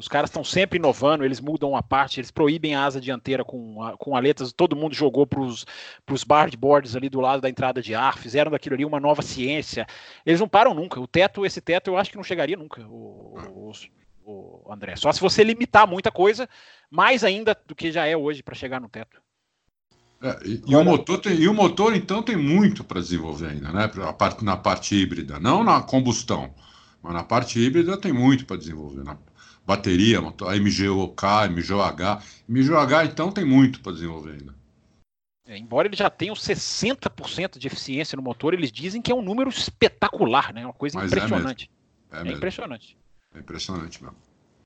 [0.00, 3.76] Os caras estão sempre inovando, eles mudam a parte, eles proíbem a asa dianteira com,
[3.98, 4.50] com aletas.
[4.50, 5.66] Todo mundo jogou para os
[6.58, 9.86] boards ali do lado da entrada de ar, fizeram daquilo ali uma nova ciência.
[10.24, 10.98] Eles não param nunca.
[10.98, 13.72] O teto, esse teto, eu acho que não chegaria nunca, o,
[14.24, 14.96] o, o André.
[14.96, 16.48] Só se você limitar muita coisa,
[16.90, 19.20] mais ainda do que já é hoje para chegar no teto.
[20.22, 23.70] É, e, e, o motor tem, e o motor, então, tem muito para desenvolver ainda,
[23.70, 23.86] né?
[24.18, 26.54] Parte, na parte híbrida, não na combustão,
[27.02, 29.04] mas na parte híbrida tem muito para desenvolver.
[29.04, 29.18] Na,
[29.70, 32.22] bateria, a MGOK, MGOH.
[32.48, 34.54] MGOH, então, tem muito para desenvolver ainda.
[35.46, 39.22] É, embora ele já tenha 60% de eficiência no motor, eles dizem que é um
[39.22, 40.64] número espetacular, né?
[40.64, 41.70] Uma coisa Mas é impressionante.
[42.12, 42.96] É, é, é impressionante.
[43.34, 44.16] É impressionante mesmo.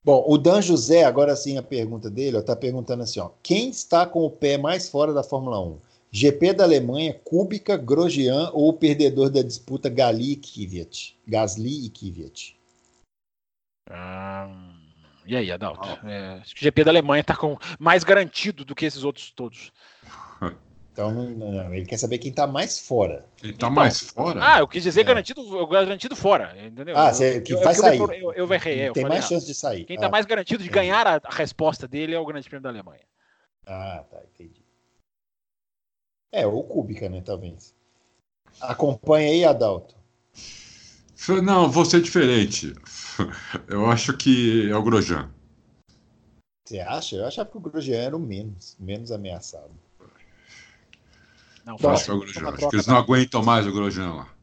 [0.02, 4.07] Bom, o Dan José, agora sim a pergunta dele, está perguntando assim: ó, quem está
[4.07, 5.78] com o pé mais fora da Fórmula 1?
[6.11, 11.18] GP da Alemanha, Kubica, Grosjean ou o perdedor da disputa Gali e Kvyat?
[11.26, 12.57] Gasly e Kvyat?
[13.90, 14.74] Hum...
[15.27, 15.89] E aí, Adalto?
[16.07, 19.31] É, acho que o GP da Alemanha está com mais garantido do que esses outros
[19.31, 19.72] todos.
[20.95, 23.27] Então, não, ele quer saber quem está mais fora.
[23.43, 24.39] Ele está então, mais fora?
[24.41, 25.05] Ah, eu quis dizer é.
[25.05, 26.97] garantido, garantido fora, entendeu?
[26.97, 27.99] Ah, você, que eu, vai eu, sair.
[27.99, 28.93] Eu, eu, eu errei.
[28.93, 29.85] Tem falei, mais chance de sair.
[29.87, 32.62] Quem está ah, mais garantido de ganhar a, a, resposta dele é o Grande Prêmio
[32.62, 33.03] da Alemanha.
[33.66, 34.64] Ah, tá, entendi.
[36.31, 37.75] É, ou Kubica, né, talvez.
[38.61, 39.97] Acompanha aí, Adalto.
[41.43, 42.75] Não, vou ser diferente.
[43.68, 45.31] Eu acho que é o Grosjean.
[46.66, 47.16] Você acha?
[47.16, 49.70] Eu achava que o Grosjean era o menos, menos ameaçado.
[51.64, 52.49] Não, acho que é o Grosjean.
[52.49, 54.35] Acho que eles não aguentam mais o Grosjean lá.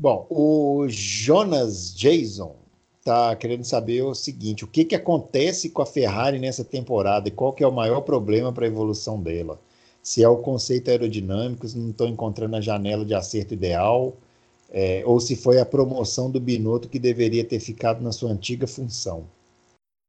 [0.00, 2.56] Bom, o Jonas Jason
[3.04, 7.32] tá querendo saber o seguinte: o que, que acontece com a Ferrari nessa temporada e
[7.32, 9.60] qual que é o maior problema para a evolução dela?
[10.08, 14.16] se é o conceito aerodinâmico, se não estou encontrando a janela de acerto ideal,
[14.68, 18.66] é, ou se foi a promoção do Binotto que deveria ter ficado na sua antiga
[18.66, 19.28] função.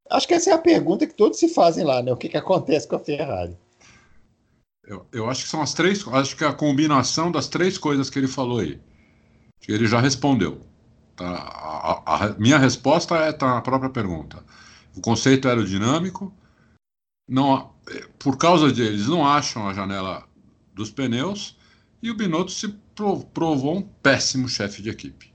[0.09, 2.11] Acho que essa é a pergunta que todos se fazem lá, né?
[2.11, 3.55] O que, que acontece com a Ferrari?
[4.83, 8.17] Eu, eu acho que são as três, acho que a combinação das três coisas que
[8.17, 8.79] ele falou aí.
[9.59, 10.61] Que ele já respondeu.
[11.15, 11.29] Tá?
[11.29, 14.43] A, a, a minha resposta é tá na própria pergunta.
[14.95, 16.33] O conceito aerodinâmico,
[17.27, 17.69] não,
[18.17, 20.23] por causa de eles não acham a janela
[20.73, 21.58] dos pneus
[22.01, 22.67] e o Binotto se
[23.33, 25.33] provou um péssimo chefe de equipe.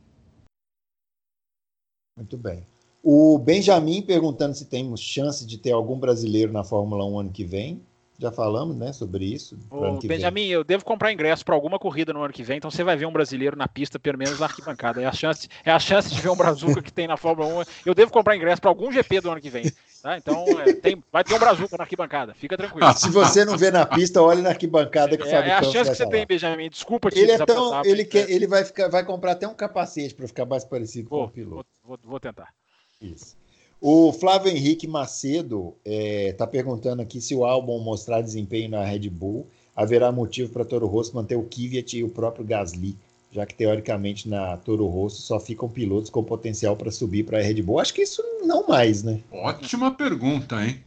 [2.16, 2.66] Muito bem.
[3.02, 7.44] O Benjamin perguntando se temos chance de ter algum brasileiro na Fórmula 1 ano que
[7.44, 7.82] vem.
[8.16, 9.58] Já falamos, né, sobre isso.
[9.68, 10.50] Ô, Benjamin, vem.
[10.52, 13.06] eu devo comprar ingresso para alguma corrida no ano que vem, então você vai ver
[13.06, 15.02] um brasileiro na pista, pelo menos na arquibancada.
[15.02, 17.64] É a chance, é a chance de ver um Brazuca que tem na Fórmula 1.
[17.84, 19.64] Eu devo comprar ingresso para algum GP do ano que vem.
[20.04, 20.18] Tá?
[20.18, 22.34] Então, é, tem, vai ter um Brazuca na arquibancada.
[22.34, 22.92] Fica tranquilo.
[22.92, 25.90] Se você não vê na pista, olhe na arquibancada que o é, é a chance
[25.90, 26.68] que você tem, Benjamin.
[26.68, 30.14] Desculpa te Ele é tão, ele quer, ele vai ficar, vai comprar até um capacete
[30.14, 31.66] para ficar mais parecido vou, com o piloto.
[31.82, 32.52] Vou, vou, vou tentar.
[33.00, 33.34] Isso.
[33.80, 39.08] O Flávio Henrique Macedo está é, perguntando aqui se o álbum mostrar desempenho na Red
[39.08, 42.94] Bull, haverá motivo para Toro Rosso manter o Kvyat e o próprio Gasly,
[43.34, 47.42] já que teoricamente na Toro Rosso só ficam pilotos com potencial para subir para a
[47.42, 47.80] Red Bull.
[47.80, 49.20] Acho que isso não mais, né?
[49.32, 50.84] Ótima pergunta, hein?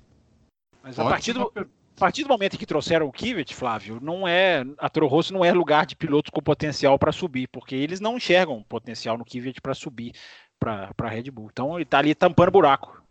[0.82, 4.26] Mas a partir, do, a partir do momento em que trouxeram o Kvyat, Flávio, não
[4.26, 8.00] é a Toro Rosso não é lugar de pilotos com potencial para subir, porque eles
[8.00, 10.14] não enxergam potencial no Kvyat para subir
[10.58, 11.50] para a Red Bull.
[11.52, 13.04] Então ele está ali tampando buraco.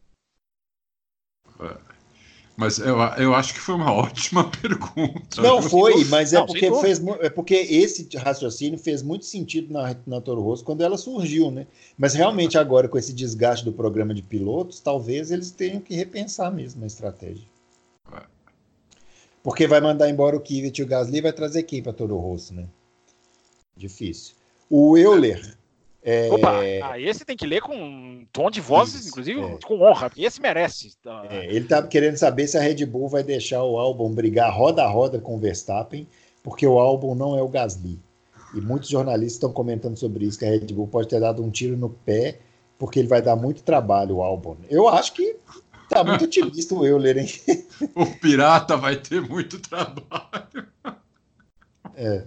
[1.60, 1.95] É.
[2.56, 5.42] Mas eu, eu acho que foi uma ótima pergunta.
[5.42, 10.20] Não foi, mas é, porque fez, é porque esse raciocínio fez muito sentido na, na
[10.20, 11.66] Toro Rosso quando ela surgiu, né?
[11.98, 16.50] Mas realmente agora, com esse desgaste do programa de pilotos, talvez eles tenham que repensar
[16.50, 17.44] mesmo a estratégia.
[19.42, 22.52] Porque vai mandar embora o Kvyat e o Gasly, vai trazer quem para Toro Rosso,
[22.52, 22.66] né?
[23.76, 24.34] Difícil.
[24.68, 25.56] O Euler
[26.08, 26.30] é...
[26.30, 29.58] Opa, ah, esse tem que ler com um tom de voz, Isso, inclusive é.
[29.64, 30.96] com honra, porque esse merece.
[31.02, 31.26] Tá?
[31.28, 34.84] É, ele está querendo saber se a Red Bull vai deixar o álbum brigar roda
[34.84, 36.06] a roda com o Verstappen,
[36.44, 37.98] porque o álbum não é o Gasly.
[38.54, 41.50] E muitos jornalistas estão comentando sobre isso, que a Red Bull pode ter dado um
[41.50, 42.38] tiro no pé,
[42.78, 44.56] porque ele vai dar muito trabalho o álbum.
[44.70, 45.34] Eu acho que
[45.88, 47.28] tá muito otimista o Euler, hein?
[47.96, 50.68] o Pirata vai ter muito trabalho.
[51.96, 52.26] É.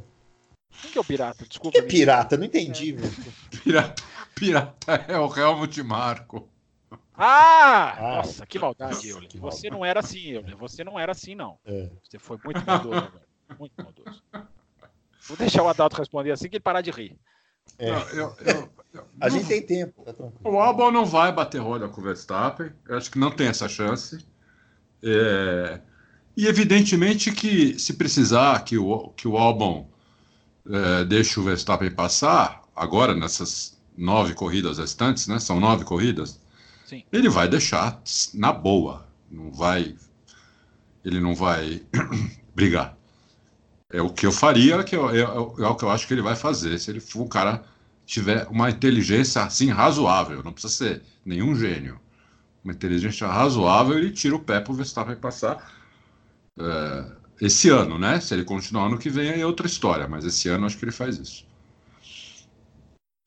[0.82, 1.46] Quem que é o pirata?
[1.46, 1.78] Desculpa.
[1.78, 2.38] Que é pirata?
[2.38, 2.96] Não entendi.
[2.96, 3.58] É.
[3.58, 4.04] Pirata,
[4.36, 6.50] pirata é o Helmut Marco.
[7.16, 7.96] Ah!
[7.98, 9.30] ah nossa, que maldade, Euler.
[9.36, 10.56] Você não era assim, Euler.
[10.56, 11.60] Você não era assim, não.
[11.66, 11.90] É.
[12.02, 13.30] Você foi muito maldoso agora.
[13.60, 14.24] Muito maldoso.
[15.28, 17.18] Vou deixar o Adalto responder assim que ele parar de rir.
[17.78, 17.92] É.
[17.92, 20.04] Não, eu, eu, eu, a não, gente tem tempo.
[20.04, 20.14] Tá
[20.44, 22.72] o Albon não vai bater roda com o Verstappen.
[22.88, 24.26] Eu acho que não tem essa chance.
[25.04, 25.82] É,
[26.36, 29.90] e evidentemente que se precisar que o, que o Albon
[30.70, 35.40] é, deixa o Verstappen passar, agora nessas nove corridas restantes, né?
[35.40, 36.40] São nove corridas.
[36.86, 37.04] Sim.
[37.12, 38.02] Ele vai deixar
[38.34, 39.08] na boa.
[39.30, 39.96] Não vai.
[41.04, 41.82] Ele não vai
[42.56, 42.98] brigar.
[43.92, 46.14] É o que eu faria, que eu, é, é, é, o que eu acho que
[46.14, 46.80] ele vai fazer.
[46.80, 47.64] Se ele for um cara
[48.06, 52.00] tiver uma inteligência assim razoável, não precisa ser nenhum gênio.
[52.64, 55.74] Uma inteligência razoável, ele tira o pé para o Verstappen passar.
[56.60, 57.06] É,
[57.42, 58.20] esse ano, né?
[58.20, 60.92] Se ele continuar ano que vem, é outra história, mas esse ano acho que ele
[60.92, 61.50] faz isso.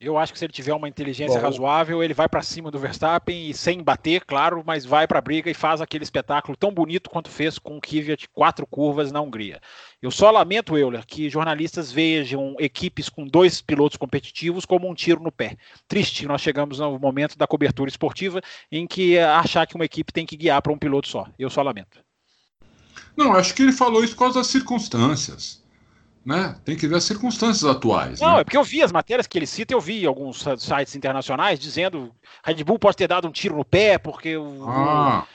[0.03, 2.79] Eu acho que se ele tiver uma inteligência Bom, razoável, ele vai para cima do
[2.79, 6.75] Verstappen e sem bater, claro, mas vai para a briga e faz aquele espetáculo tão
[6.75, 9.61] bonito quanto fez com o Kvyat quatro curvas na Hungria.
[10.03, 15.23] Eu só lamento, Euler, que jornalistas vejam equipes com dois pilotos competitivos como um tiro
[15.23, 15.57] no pé.
[15.87, 18.41] Triste, nós chegamos no momento da cobertura esportiva
[18.73, 21.29] em que achar que uma equipe tem que guiar para um piloto só.
[21.39, 22.01] Eu só lamento.
[23.17, 25.63] Não, acho que ele falou isso por causa das circunstâncias.
[26.25, 26.55] Né?
[26.65, 28.21] Tem que ver as circunstâncias atuais.
[28.21, 28.41] Não, né?
[28.41, 32.15] é porque eu vi as matérias que ele cita, eu vi alguns sites internacionais dizendo
[32.45, 34.65] Red Bull pode ter dado um tiro no pé, porque o.
[34.69, 35.27] Ah.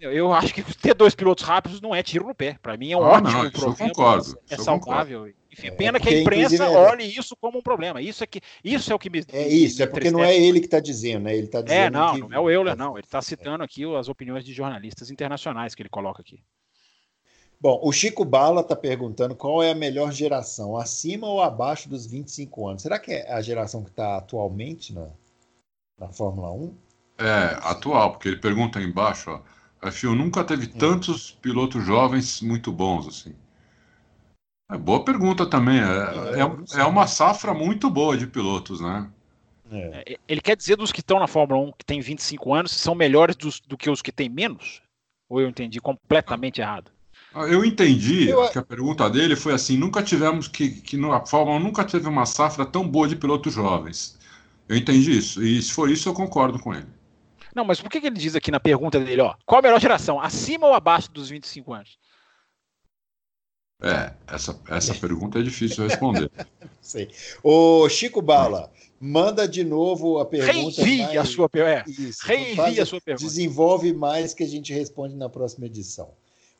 [0.00, 2.56] Eu acho que ter dois pilotos rápidos não é tiro no pé.
[2.62, 3.76] Para mim é um ah, ótimo não, problema.
[3.78, 5.18] Eu concordo, é saudável.
[5.18, 5.42] Concordo.
[5.52, 8.00] Enfim, pena é que a imprensa olhe isso como um problema.
[8.00, 9.22] Isso é, que, isso é o que me.
[9.30, 11.36] É isso, é porque não é ele que está dizendo, né?
[11.36, 11.82] Ele está é, dizendo.
[11.84, 12.20] É, não, que...
[12.22, 12.96] não é o Euler, não.
[12.96, 16.42] Ele está citando aqui as opiniões de jornalistas internacionais que ele coloca aqui.
[17.62, 22.04] Bom, o Chico Bala está perguntando qual é a melhor geração, acima ou abaixo dos
[22.04, 22.82] 25 anos.
[22.82, 25.06] Será que é a geração que está atualmente na,
[25.96, 26.74] na Fórmula 1?
[27.18, 29.40] É, atual, porque ele pergunta aí embaixo, ó,
[29.80, 30.76] a FIU nunca teve hum.
[30.76, 33.32] tantos pilotos jovens muito bons assim.
[34.68, 35.78] É boa pergunta também.
[35.78, 39.08] É, é, é, uma safra muito boa de pilotos, né?
[39.70, 40.14] É.
[40.14, 42.96] é ele quer dizer dos que estão na Fórmula 1 que tem 25 anos são
[42.96, 44.82] melhores dos, do que os que têm menos?
[45.28, 46.90] Ou eu entendi completamente errado?
[47.34, 48.50] Eu entendi eu...
[48.50, 52.26] que a pergunta dele foi assim: nunca tivemos que, que a Fórmula nunca teve uma
[52.26, 54.18] safra tão boa de pilotos jovens.
[54.68, 55.42] Eu entendi isso.
[55.42, 56.86] E se for isso, eu concordo com ele.
[57.54, 59.34] Não, mas por que, que ele diz aqui na pergunta dele, ó?
[59.44, 60.20] Qual a melhor geração?
[60.20, 61.98] Acima ou abaixo dos 25 anos?
[63.82, 66.30] É, essa, essa pergunta é difícil de responder.
[66.80, 67.10] Sei.
[67.42, 68.70] Ô, Chico Bala,
[69.00, 70.82] manda de novo a pergunta.
[70.82, 71.90] Reenvie a sua pergunta.
[71.90, 72.10] É.
[72.22, 73.26] Reenvie a sua pergunta.
[73.26, 76.14] Desenvolve mais que a gente responde na próxima edição.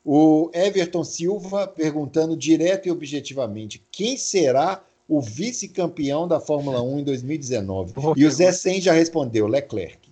[0.05, 7.05] O Everton Silva perguntando direto e objetivamente: quem será o vice-campeão da Fórmula 1 em
[7.05, 7.92] 2019?
[7.92, 10.11] Boa e o Zé Sen já respondeu: Leclerc.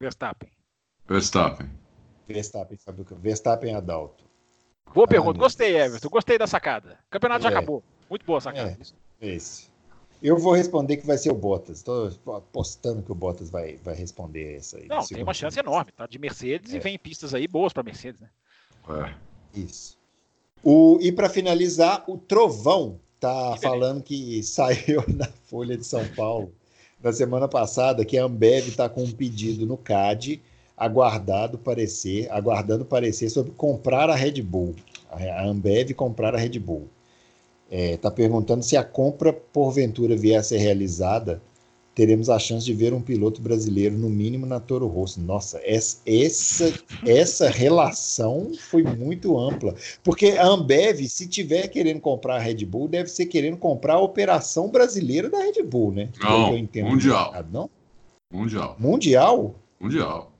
[0.00, 0.50] Verstappen.
[1.06, 1.70] Verstappen.
[2.26, 3.14] Verstappen, sabe o que?
[3.14, 4.24] Verstappen Adalto.
[4.94, 5.38] Boa ah, pergunta.
[5.38, 6.08] Gostei, Everton.
[6.08, 6.98] Gostei da sacada.
[7.06, 7.50] O campeonato é.
[7.50, 7.82] já acabou.
[8.08, 8.78] Muito boa a sacada.
[9.20, 9.66] É, esse.
[10.22, 11.78] Eu vou responder que vai ser o Bottas.
[11.78, 14.86] Estou apostando que o Bottas vai, vai responder essa aí.
[14.86, 16.06] Não, tem uma chance enorme, tá?
[16.06, 16.76] De Mercedes é.
[16.76, 18.30] e vem pistas aí boas para Mercedes, né?
[18.88, 19.14] É.
[19.54, 19.96] Isso.
[20.62, 26.06] O, e para finalizar, o Trovão tá que falando que saiu na Folha de São
[26.08, 26.52] Paulo
[27.02, 30.42] na semana passada que a Ambev está com um pedido no CAD
[30.76, 34.74] aguardado parecer, aguardando parecer sobre comprar a Red Bull.
[35.10, 36.88] A Ambev comprar a Red Bull.
[37.70, 41.40] Está é, tá perguntando se a compra porventura vier a ser realizada,
[41.96, 45.18] teremos a chance de ver um piloto brasileiro, no mínimo, na Toro Rosso.
[45.18, 46.72] Nossa, essa, essa,
[47.06, 49.74] essa relação foi muito ampla.
[50.04, 54.00] Porque a Ambev, se tiver querendo comprar a Red Bull, deve ser querendo comprar a
[54.00, 56.10] operação brasileira da Red Bull, né?
[56.22, 56.52] Não,
[56.84, 57.34] mundial.
[57.50, 57.70] não?
[58.30, 58.76] Mundial.
[58.78, 59.54] Mundial?
[59.80, 60.32] Mundial.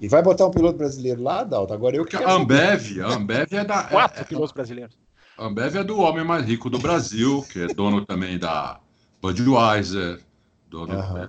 [0.00, 1.74] E vai botar um piloto brasileiro lá, Dalton?
[1.74, 3.84] Agora eu Porque a Ambev, a Ambev é da.
[3.84, 4.96] Quatro é, é pilotos brasileiros.
[5.36, 8.80] A Ambev é do homem mais rico do Brasil, que é dono também da
[9.20, 10.18] Budweiser,
[10.72, 11.28] dono, uhum.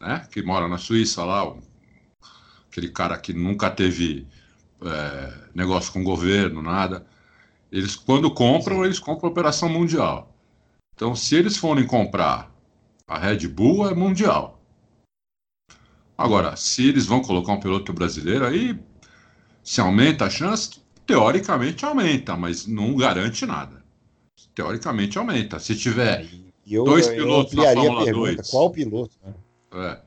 [0.00, 1.62] né, que mora na Suíça lá, um,
[2.68, 4.26] aquele cara que nunca teve
[4.82, 7.06] é, negócio com o governo, nada.
[7.70, 10.34] Eles, quando compram, eles compram a operação mundial.
[10.94, 12.52] Então, se eles forem comprar
[13.06, 14.60] a Red Bull, é mundial.
[16.18, 18.78] Agora, se eles vão colocar um piloto brasileiro, aí
[19.62, 23.82] se aumenta a chance, teoricamente aumenta, mas não garante nada.
[24.54, 25.58] Teoricamente aumenta.
[25.58, 26.28] Se tiver
[26.74, 28.50] eu, dois pilotos na Fórmula 2.
[28.50, 29.16] Qual piloto?
[29.24, 29.34] Né?
[29.72, 30.00] É,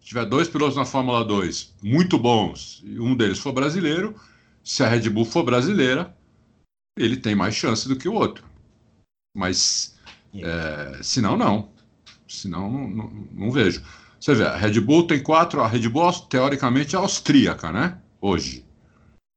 [0.00, 4.14] se tiver dois pilotos na Fórmula 2 muito bons e um deles for brasileiro,
[4.62, 6.14] se a Red Bull for brasileira,
[6.98, 8.44] ele tem mais chance do que o outro.
[9.34, 9.96] Mas,
[10.34, 11.70] é, se não, não.
[12.28, 13.82] Se não, não, não vejo.
[14.18, 17.98] Você vê, a Red Bull tem quatro, a Red Bull teoricamente é austríaca, né?
[18.20, 18.64] Hoje.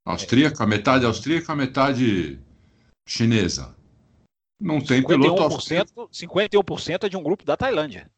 [0.05, 2.37] Austríaca, metade austríaca, metade
[3.07, 3.72] chinesa.
[4.59, 6.09] Não tem 51%, piloto austríaco.
[6.11, 8.09] 51% é de um grupo da Tailândia.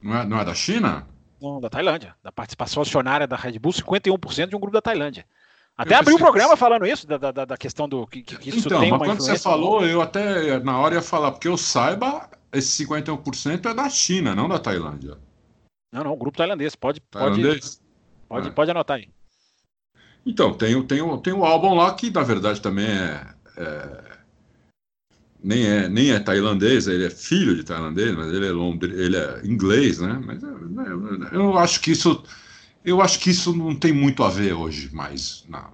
[0.00, 1.06] Não é, não é da China?
[1.40, 2.14] Não, da Tailândia.
[2.22, 5.24] Da participação acionária da Red Bull, 51% de um grupo da Tailândia.
[5.76, 8.68] Até abriu o um programa falando isso, da, da, da questão do que, que isso
[8.68, 12.28] então, tem mas quando você falou, eu até na hora ia falar, porque eu saiba,
[12.52, 15.16] esse 51% é da China, não da Tailândia.
[15.90, 16.74] Não, não, grupo tailandês.
[16.74, 17.76] Pode, tailandês?
[17.76, 17.80] pode,
[18.28, 18.50] pode, é.
[18.50, 19.08] pode anotar aí.
[20.24, 24.01] Então, tem, tem, tem um álbum lá que, na verdade, também é, é,
[25.42, 29.16] nem, é nem é tailandês, ele é filho de tailandês, mas ele é, londre, ele
[29.16, 30.22] é inglês, né?
[30.24, 32.22] Mas eu, eu acho que isso
[32.84, 35.70] eu acho que isso não tem muito a ver hoje mais na,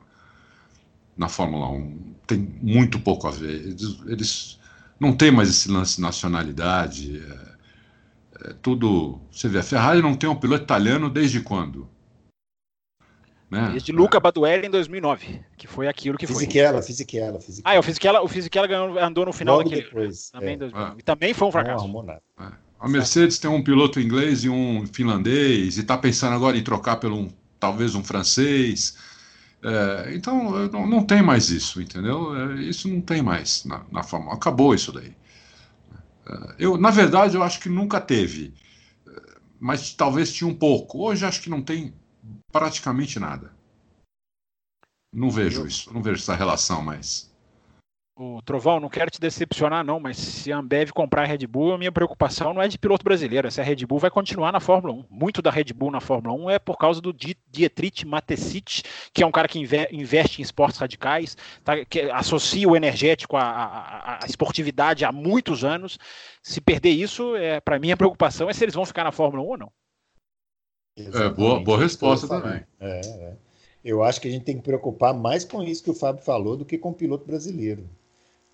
[1.17, 2.15] na Fórmula 1.
[2.27, 3.67] Tem muito pouco a ver.
[3.67, 4.59] Eles, eles
[5.01, 7.23] não tem mais esse lance de nacionalidade.
[8.43, 9.21] É, é tudo.
[9.33, 11.89] Você vê, a Ferrari não tem um piloto italiano desde quando?
[13.51, 13.71] Né?
[13.73, 16.89] Desde Luca Baduelli em 2009, que foi aquilo que Fisichella, foi.
[16.89, 17.63] Fisichella, Fisichella.
[17.65, 19.87] Ah, é, o Fisichella, o Fisichella ganhou, andou no final Logo daquele.
[19.87, 20.71] Depois, também, é.
[20.75, 20.95] ah.
[20.99, 21.89] E também foi um fracasso.
[21.89, 22.21] Não, é.
[22.79, 26.97] A Mercedes tem um piloto inglês e um finlandês, e está pensando agora em trocar
[26.97, 27.29] pelo um,
[27.59, 28.97] talvez um francês.
[29.63, 32.37] É, então não, não, tem mais isso, entendeu?
[32.37, 34.35] É, isso não tem mais na, na Fórmula.
[34.35, 35.13] Acabou isso daí.
[36.27, 38.53] É, eu, na verdade, eu acho que nunca teve,
[39.09, 39.11] é,
[39.59, 41.03] mas talvez tinha um pouco.
[41.03, 41.93] Hoje acho que não tem
[42.53, 43.53] praticamente nada.
[45.13, 47.29] Não vejo isso, não vejo essa relação mais.
[48.21, 51.75] O Trovão, não quero te decepcionar, não, mas se a Ambev comprar a Red Bull,
[51.75, 54.59] a minha preocupação não é de piloto brasileiro, se a Red Bull vai continuar na
[54.59, 55.05] Fórmula 1.
[55.09, 58.83] Muito da Red Bull na Fórmula 1 é por causa do Dietrich Mateschitz,
[59.15, 59.61] que é um cara que
[59.93, 65.65] investe em esportes radicais, tá, que associa o energético à, à, à, esportividade há muitos
[65.65, 65.97] anos.
[66.43, 69.45] Se perder isso, é, para mim a preocupação é se eles vão ficar na Fórmula
[69.45, 69.73] 1 ou não.
[71.15, 72.63] É, boa, boa resposta também.
[72.81, 73.37] É, é.
[73.85, 76.57] Eu acho que a gente tem que preocupar mais com isso que o Fábio falou
[76.57, 77.89] do que com o piloto brasileiro.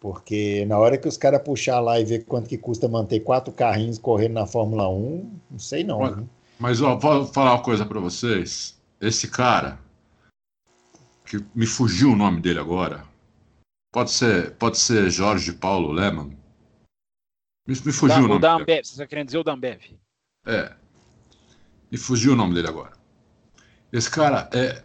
[0.01, 3.53] Porque na hora que os caras puxar lá e ver quanto que custa manter quatro
[3.53, 6.01] carrinhos correndo na Fórmula 1, não sei não.
[6.01, 6.25] Mas,
[6.59, 8.79] mas ó, vou falar uma coisa para vocês.
[9.01, 9.79] Esse cara,
[11.25, 13.05] que me fugiu o nome dele agora.
[13.91, 16.37] Pode ser, pode ser Jorge Paulo Lehmann.
[17.67, 18.35] Me, me fugiu da, o nome.
[18.35, 19.81] O da Ambev, você está querendo dizer o da Ambev?
[20.45, 20.84] É.
[21.95, 22.91] Me fugiu o nome dele agora.
[23.93, 24.83] Esse cara é.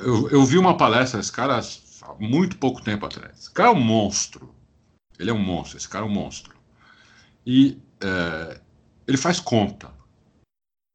[0.00, 3.38] Eu, eu vi uma palestra desse cara há muito pouco tempo atrás.
[3.38, 4.52] Esse cara é um monstro.
[5.20, 5.76] Ele é um monstro.
[5.78, 6.52] Esse cara é um monstro.
[7.46, 8.60] E é,
[9.06, 9.94] ele faz conta.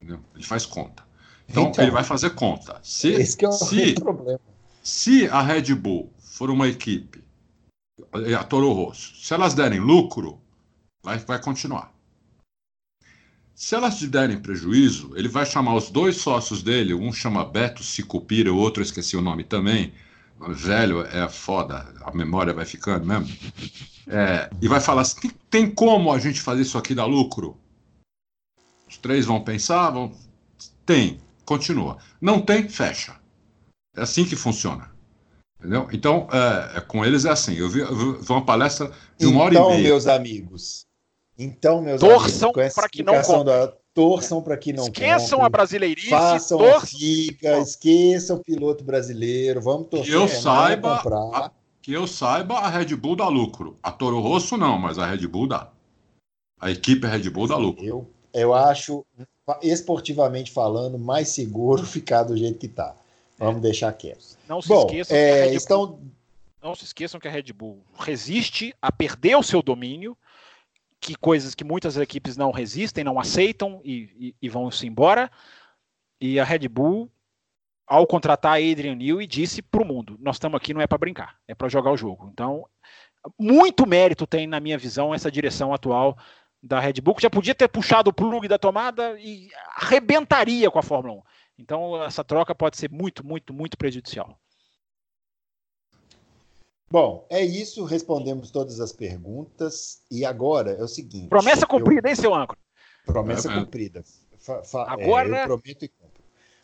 [0.04, 0.22] Entendeu?
[0.36, 1.02] Ele faz conta.
[1.48, 2.78] Então, então, ele vai fazer conta.
[2.84, 4.42] Se, esse é o se, problema.
[4.84, 7.24] Se a Red Bull for uma equipe,
[8.38, 10.42] a Toro Rosso, se elas derem lucro,
[11.02, 11.94] vai, vai continuar.
[13.62, 17.84] Se elas te derem prejuízo, ele vai chamar os dois sócios dele, um chama Beto
[17.84, 19.94] Sicupira, o outro esqueci o nome também.
[20.50, 23.30] Velho é foda, a memória vai ficando mesmo.
[24.08, 27.56] É, e vai falar assim: tem como a gente fazer isso aqui dar lucro?
[28.90, 30.12] Os três vão pensar, vão.
[30.84, 32.00] Tem, continua.
[32.20, 33.16] Não tem, fecha.
[33.96, 34.90] É assim que funciona.
[35.60, 35.88] Entendeu?
[35.94, 37.54] Então, é, é, com eles é assim.
[37.54, 39.90] Eu vi, eu vi uma palestra de uma então, hora e meia.
[39.90, 40.88] meus amigos,
[41.44, 46.10] então, meus torçam para que não da, torçam para que não esqueçam compre, a brasileirice,
[46.10, 46.78] façam torçam...
[46.78, 50.12] a figa, esqueçam o piloto brasileiro, vamos torcer.
[50.12, 51.02] Que eu saiba,
[51.34, 53.78] a, que eu saiba, a Red Bull dá lucro.
[53.82, 55.70] A Toro Rosso não, mas a Red Bull dá.
[56.60, 57.84] A equipe Red Bull dá lucro.
[57.84, 59.06] Eu, eu acho,
[59.62, 62.96] esportivamente falando, mais seguro ficar do jeito que está.
[63.38, 63.62] Vamos é.
[63.62, 64.38] deixar quieto.
[64.48, 66.00] Não se Bom, esqueçam é, Bull, estão...
[66.62, 70.16] não se esqueçam que a Red Bull resiste a perder o seu domínio,
[71.02, 75.30] que coisas que muitas equipes não resistem, não aceitam e, e, e vão-se embora.
[76.22, 77.12] E a Red Bull,
[77.88, 81.38] ao contratar Adrian Newey, disse para o mundo: nós estamos aqui não é para brincar,
[81.48, 82.30] é para jogar o jogo.
[82.32, 82.66] Então,
[83.38, 86.16] muito mérito tem, na minha visão, essa direção atual
[86.62, 90.78] da Red Bull, que já podia ter puxado o plug da tomada e arrebentaria com
[90.78, 91.22] a Fórmula 1.
[91.58, 94.40] Então, essa troca pode ser muito, muito, muito prejudicial.
[96.92, 97.86] Bom, é isso.
[97.86, 100.02] Respondemos todas as perguntas.
[100.12, 101.30] E agora é o seguinte.
[101.30, 102.10] Promessa cumprida, eu...
[102.10, 102.60] hein, seu âncora?
[103.06, 104.04] Promessa é, cumprida.
[104.38, 105.38] Fa, fa, agora.
[105.38, 106.12] É, eu prometo e cumpro.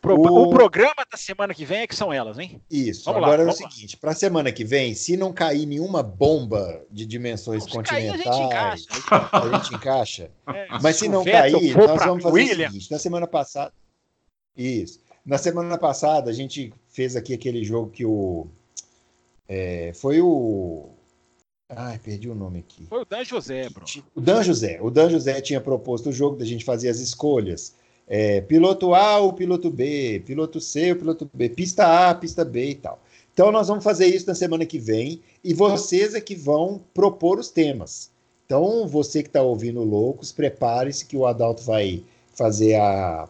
[0.00, 0.42] Pro, o...
[0.44, 0.50] o...
[0.50, 2.60] programa da semana que vem é que são elas, hein?
[2.70, 3.04] Isso.
[3.06, 6.02] Vamos agora lá, é o seguinte: para a semana que vem, se não cair nenhuma
[6.02, 9.28] bomba de dimensões não, continentais, cair, a gente encaixa.
[9.32, 10.30] A gente encaixa.
[10.48, 12.68] É, Mas se, se não cair, nós vamos fazer William.
[12.68, 13.72] o seguinte: na semana passada.
[14.56, 15.00] Isso.
[15.24, 18.48] Na semana passada, a gente fez aqui aquele jogo que o.
[19.48, 20.90] É, foi o.
[21.70, 22.86] Ai, perdi o nome aqui.
[22.86, 23.84] Foi o Dan José, bro.
[24.14, 24.78] O Dan José.
[24.80, 27.74] O Dan José tinha proposto o jogo da gente fazer as escolhas.
[28.06, 32.70] É, piloto A ou piloto B, piloto C ou piloto B, pista A, pista B
[32.70, 33.02] e tal.
[33.34, 37.38] Então nós vamos fazer isso na semana que vem e vocês é que vão propor
[37.38, 38.10] os temas.
[38.46, 42.02] Então você que está ouvindo Loucos, prepare-se que o Adalto vai
[42.34, 43.28] fazer a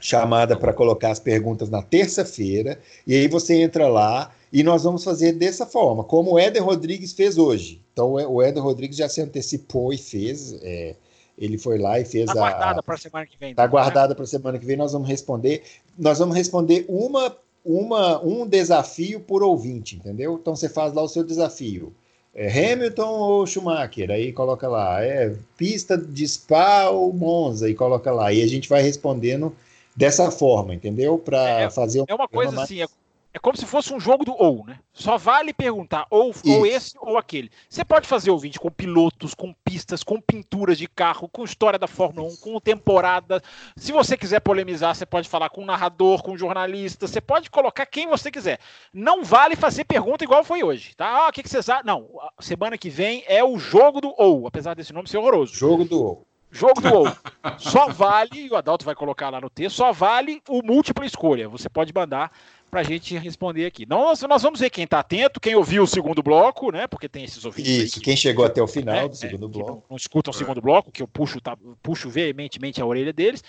[0.00, 5.04] chamada para colocar as perguntas na terça-feira, e aí você entra lá e nós vamos
[5.04, 7.80] fazer dessa forma, como o Éder Rodrigues fez hoje.
[7.92, 10.54] Então o Éder Rodrigues já se antecipou e fez.
[10.62, 10.96] É,
[11.38, 12.34] ele foi lá e fez tá a.
[12.34, 13.50] guardada para a semana que vem.
[13.52, 14.14] Está então, guardada né?
[14.14, 14.76] para a semana que vem.
[14.76, 15.62] Nós vamos responder.
[15.96, 20.38] Nós vamos responder uma, uma, um desafio por ouvinte, entendeu?
[20.40, 21.94] Então você faz lá o seu desafio.
[22.34, 24.10] É Hamilton ou Schumacher?
[24.10, 25.02] Aí coloca lá.
[25.02, 27.68] É pista de Spa ou Monza?
[27.68, 28.32] E coloca lá.
[28.32, 29.54] E a gente vai respondendo
[29.96, 31.18] dessa forma, entendeu?
[31.18, 32.64] Para é, fazer É uma coisa mais...
[32.64, 32.86] assim, é,
[33.32, 34.80] é, como se fosse um jogo do ou, né?
[34.92, 37.50] Só vale perguntar ou, ou esse ou aquele.
[37.68, 41.78] Você pode fazer o vídeo com pilotos, com pistas, com pinturas de carro, com história
[41.78, 43.40] da Fórmula 1, com temporada.
[43.76, 47.50] Se você quiser polemizar, você pode falar com um narrador, com um jornalista, você pode
[47.50, 48.58] colocar quem você quiser.
[48.92, 51.06] Não vale fazer pergunta igual foi hoje, tá?
[51.06, 51.84] Ah, o que, que vocês acham?
[51.84, 52.08] Não,
[52.40, 55.54] semana que vem é o jogo do ou, apesar desse nome ser horroroso.
[55.54, 56.26] Jogo do ou.
[56.50, 57.06] Jogo do ou.
[57.58, 61.48] Só vale, e o Adalto vai colocar lá no texto, só vale o múltipla escolha.
[61.48, 62.30] Você pode mandar
[62.70, 63.84] para a gente responder aqui.
[63.84, 66.86] Nós, nós vamos ver quem está atento, quem ouviu o segundo bloco, né?
[66.86, 67.70] Porque tem esses ouvintes.
[67.70, 69.70] Isso, que, quem chegou até o final é, do segundo é, bloco.
[69.72, 73.42] Não, não, escutam o segundo bloco, que eu puxo, tá, puxo veementemente a orelha deles.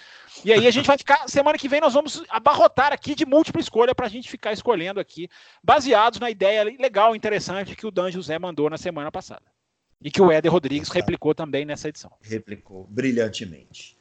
[0.43, 1.29] E aí a gente vai ficar.
[1.29, 4.99] Semana que vem nós vamos abarrotar aqui de múltipla escolha para a gente ficar escolhendo
[4.99, 5.29] aqui,
[5.63, 9.43] baseados na ideia legal, interessante que o Dan José mandou na semana passada.
[10.01, 12.11] E que o Éder Rodrigues replicou também nessa edição.
[12.21, 13.95] Replicou brilhantemente.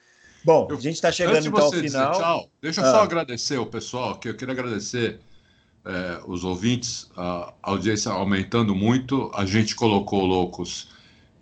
[0.45, 2.13] Bom, eu, a gente está chegando então ao final.
[2.13, 2.91] tchau, deixa eu ah.
[2.91, 5.21] só agradecer o pessoal, que eu queria agradecer
[5.85, 9.31] é, os ouvintes, a audiência aumentando muito.
[9.35, 10.89] A gente colocou loucos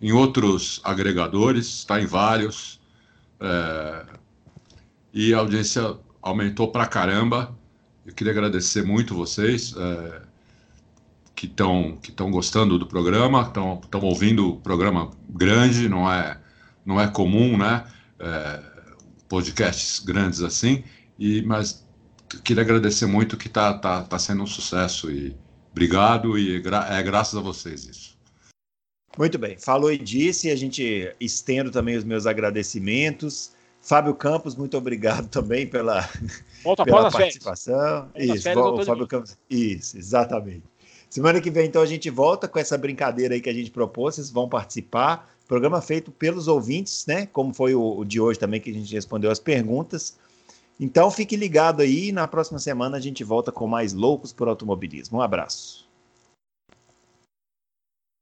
[0.01, 2.79] em outros agregadores, está em vários.
[3.39, 4.05] É,
[5.13, 7.55] e a audiência aumentou pra caramba.
[8.05, 9.75] Eu queria agradecer muito vocês.
[9.77, 10.29] É,
[11.39, 16.37] que estão que gostando do programa, estão estão ouvindo o programa grande, não é
[16.85, 17.85] não é comum, né?
[18.19, 18.61] É,
[19.29, 20.83] podcasts grandes assim,
[21.17, 21.87] e mas
[22.43, 25.35] queria agradecer muito que está tá, tá sendo um sucesso e
[25.71, 28.19] obrigado e gra é graças a vocês isso.
[29.17, 33.53] Muito bem, falou e disse, a gente estendo também os meus agradecimentos.
[33.81, 36.07] Fábio Campos, muito obrigado também pela,
[36.63, 38.09] Volta pela participação.
[38.15, 39.37] Isso, férias, Fábio Campos.
[39.49, 40.63] Isso, exatamente.
[41.09, 44.15] Semana que vem, então, a gente volta com essa brincadeira aí que a gente propôs,
[44.15, 45.27] vocês vão participar.
[45.49, 47.25] Programa feito pelos ouvintes, né?
[47.25, 50.15] Como foi o, o de hoje também, que a gente respondeu as perguntas.
[50.79, 52.11] Então, fique ligado aí.
[52.11, 55.17] Na próxima semana a gente volta com mais Loucos por Automobilismo.
[55.17, 55.88] Um abraço.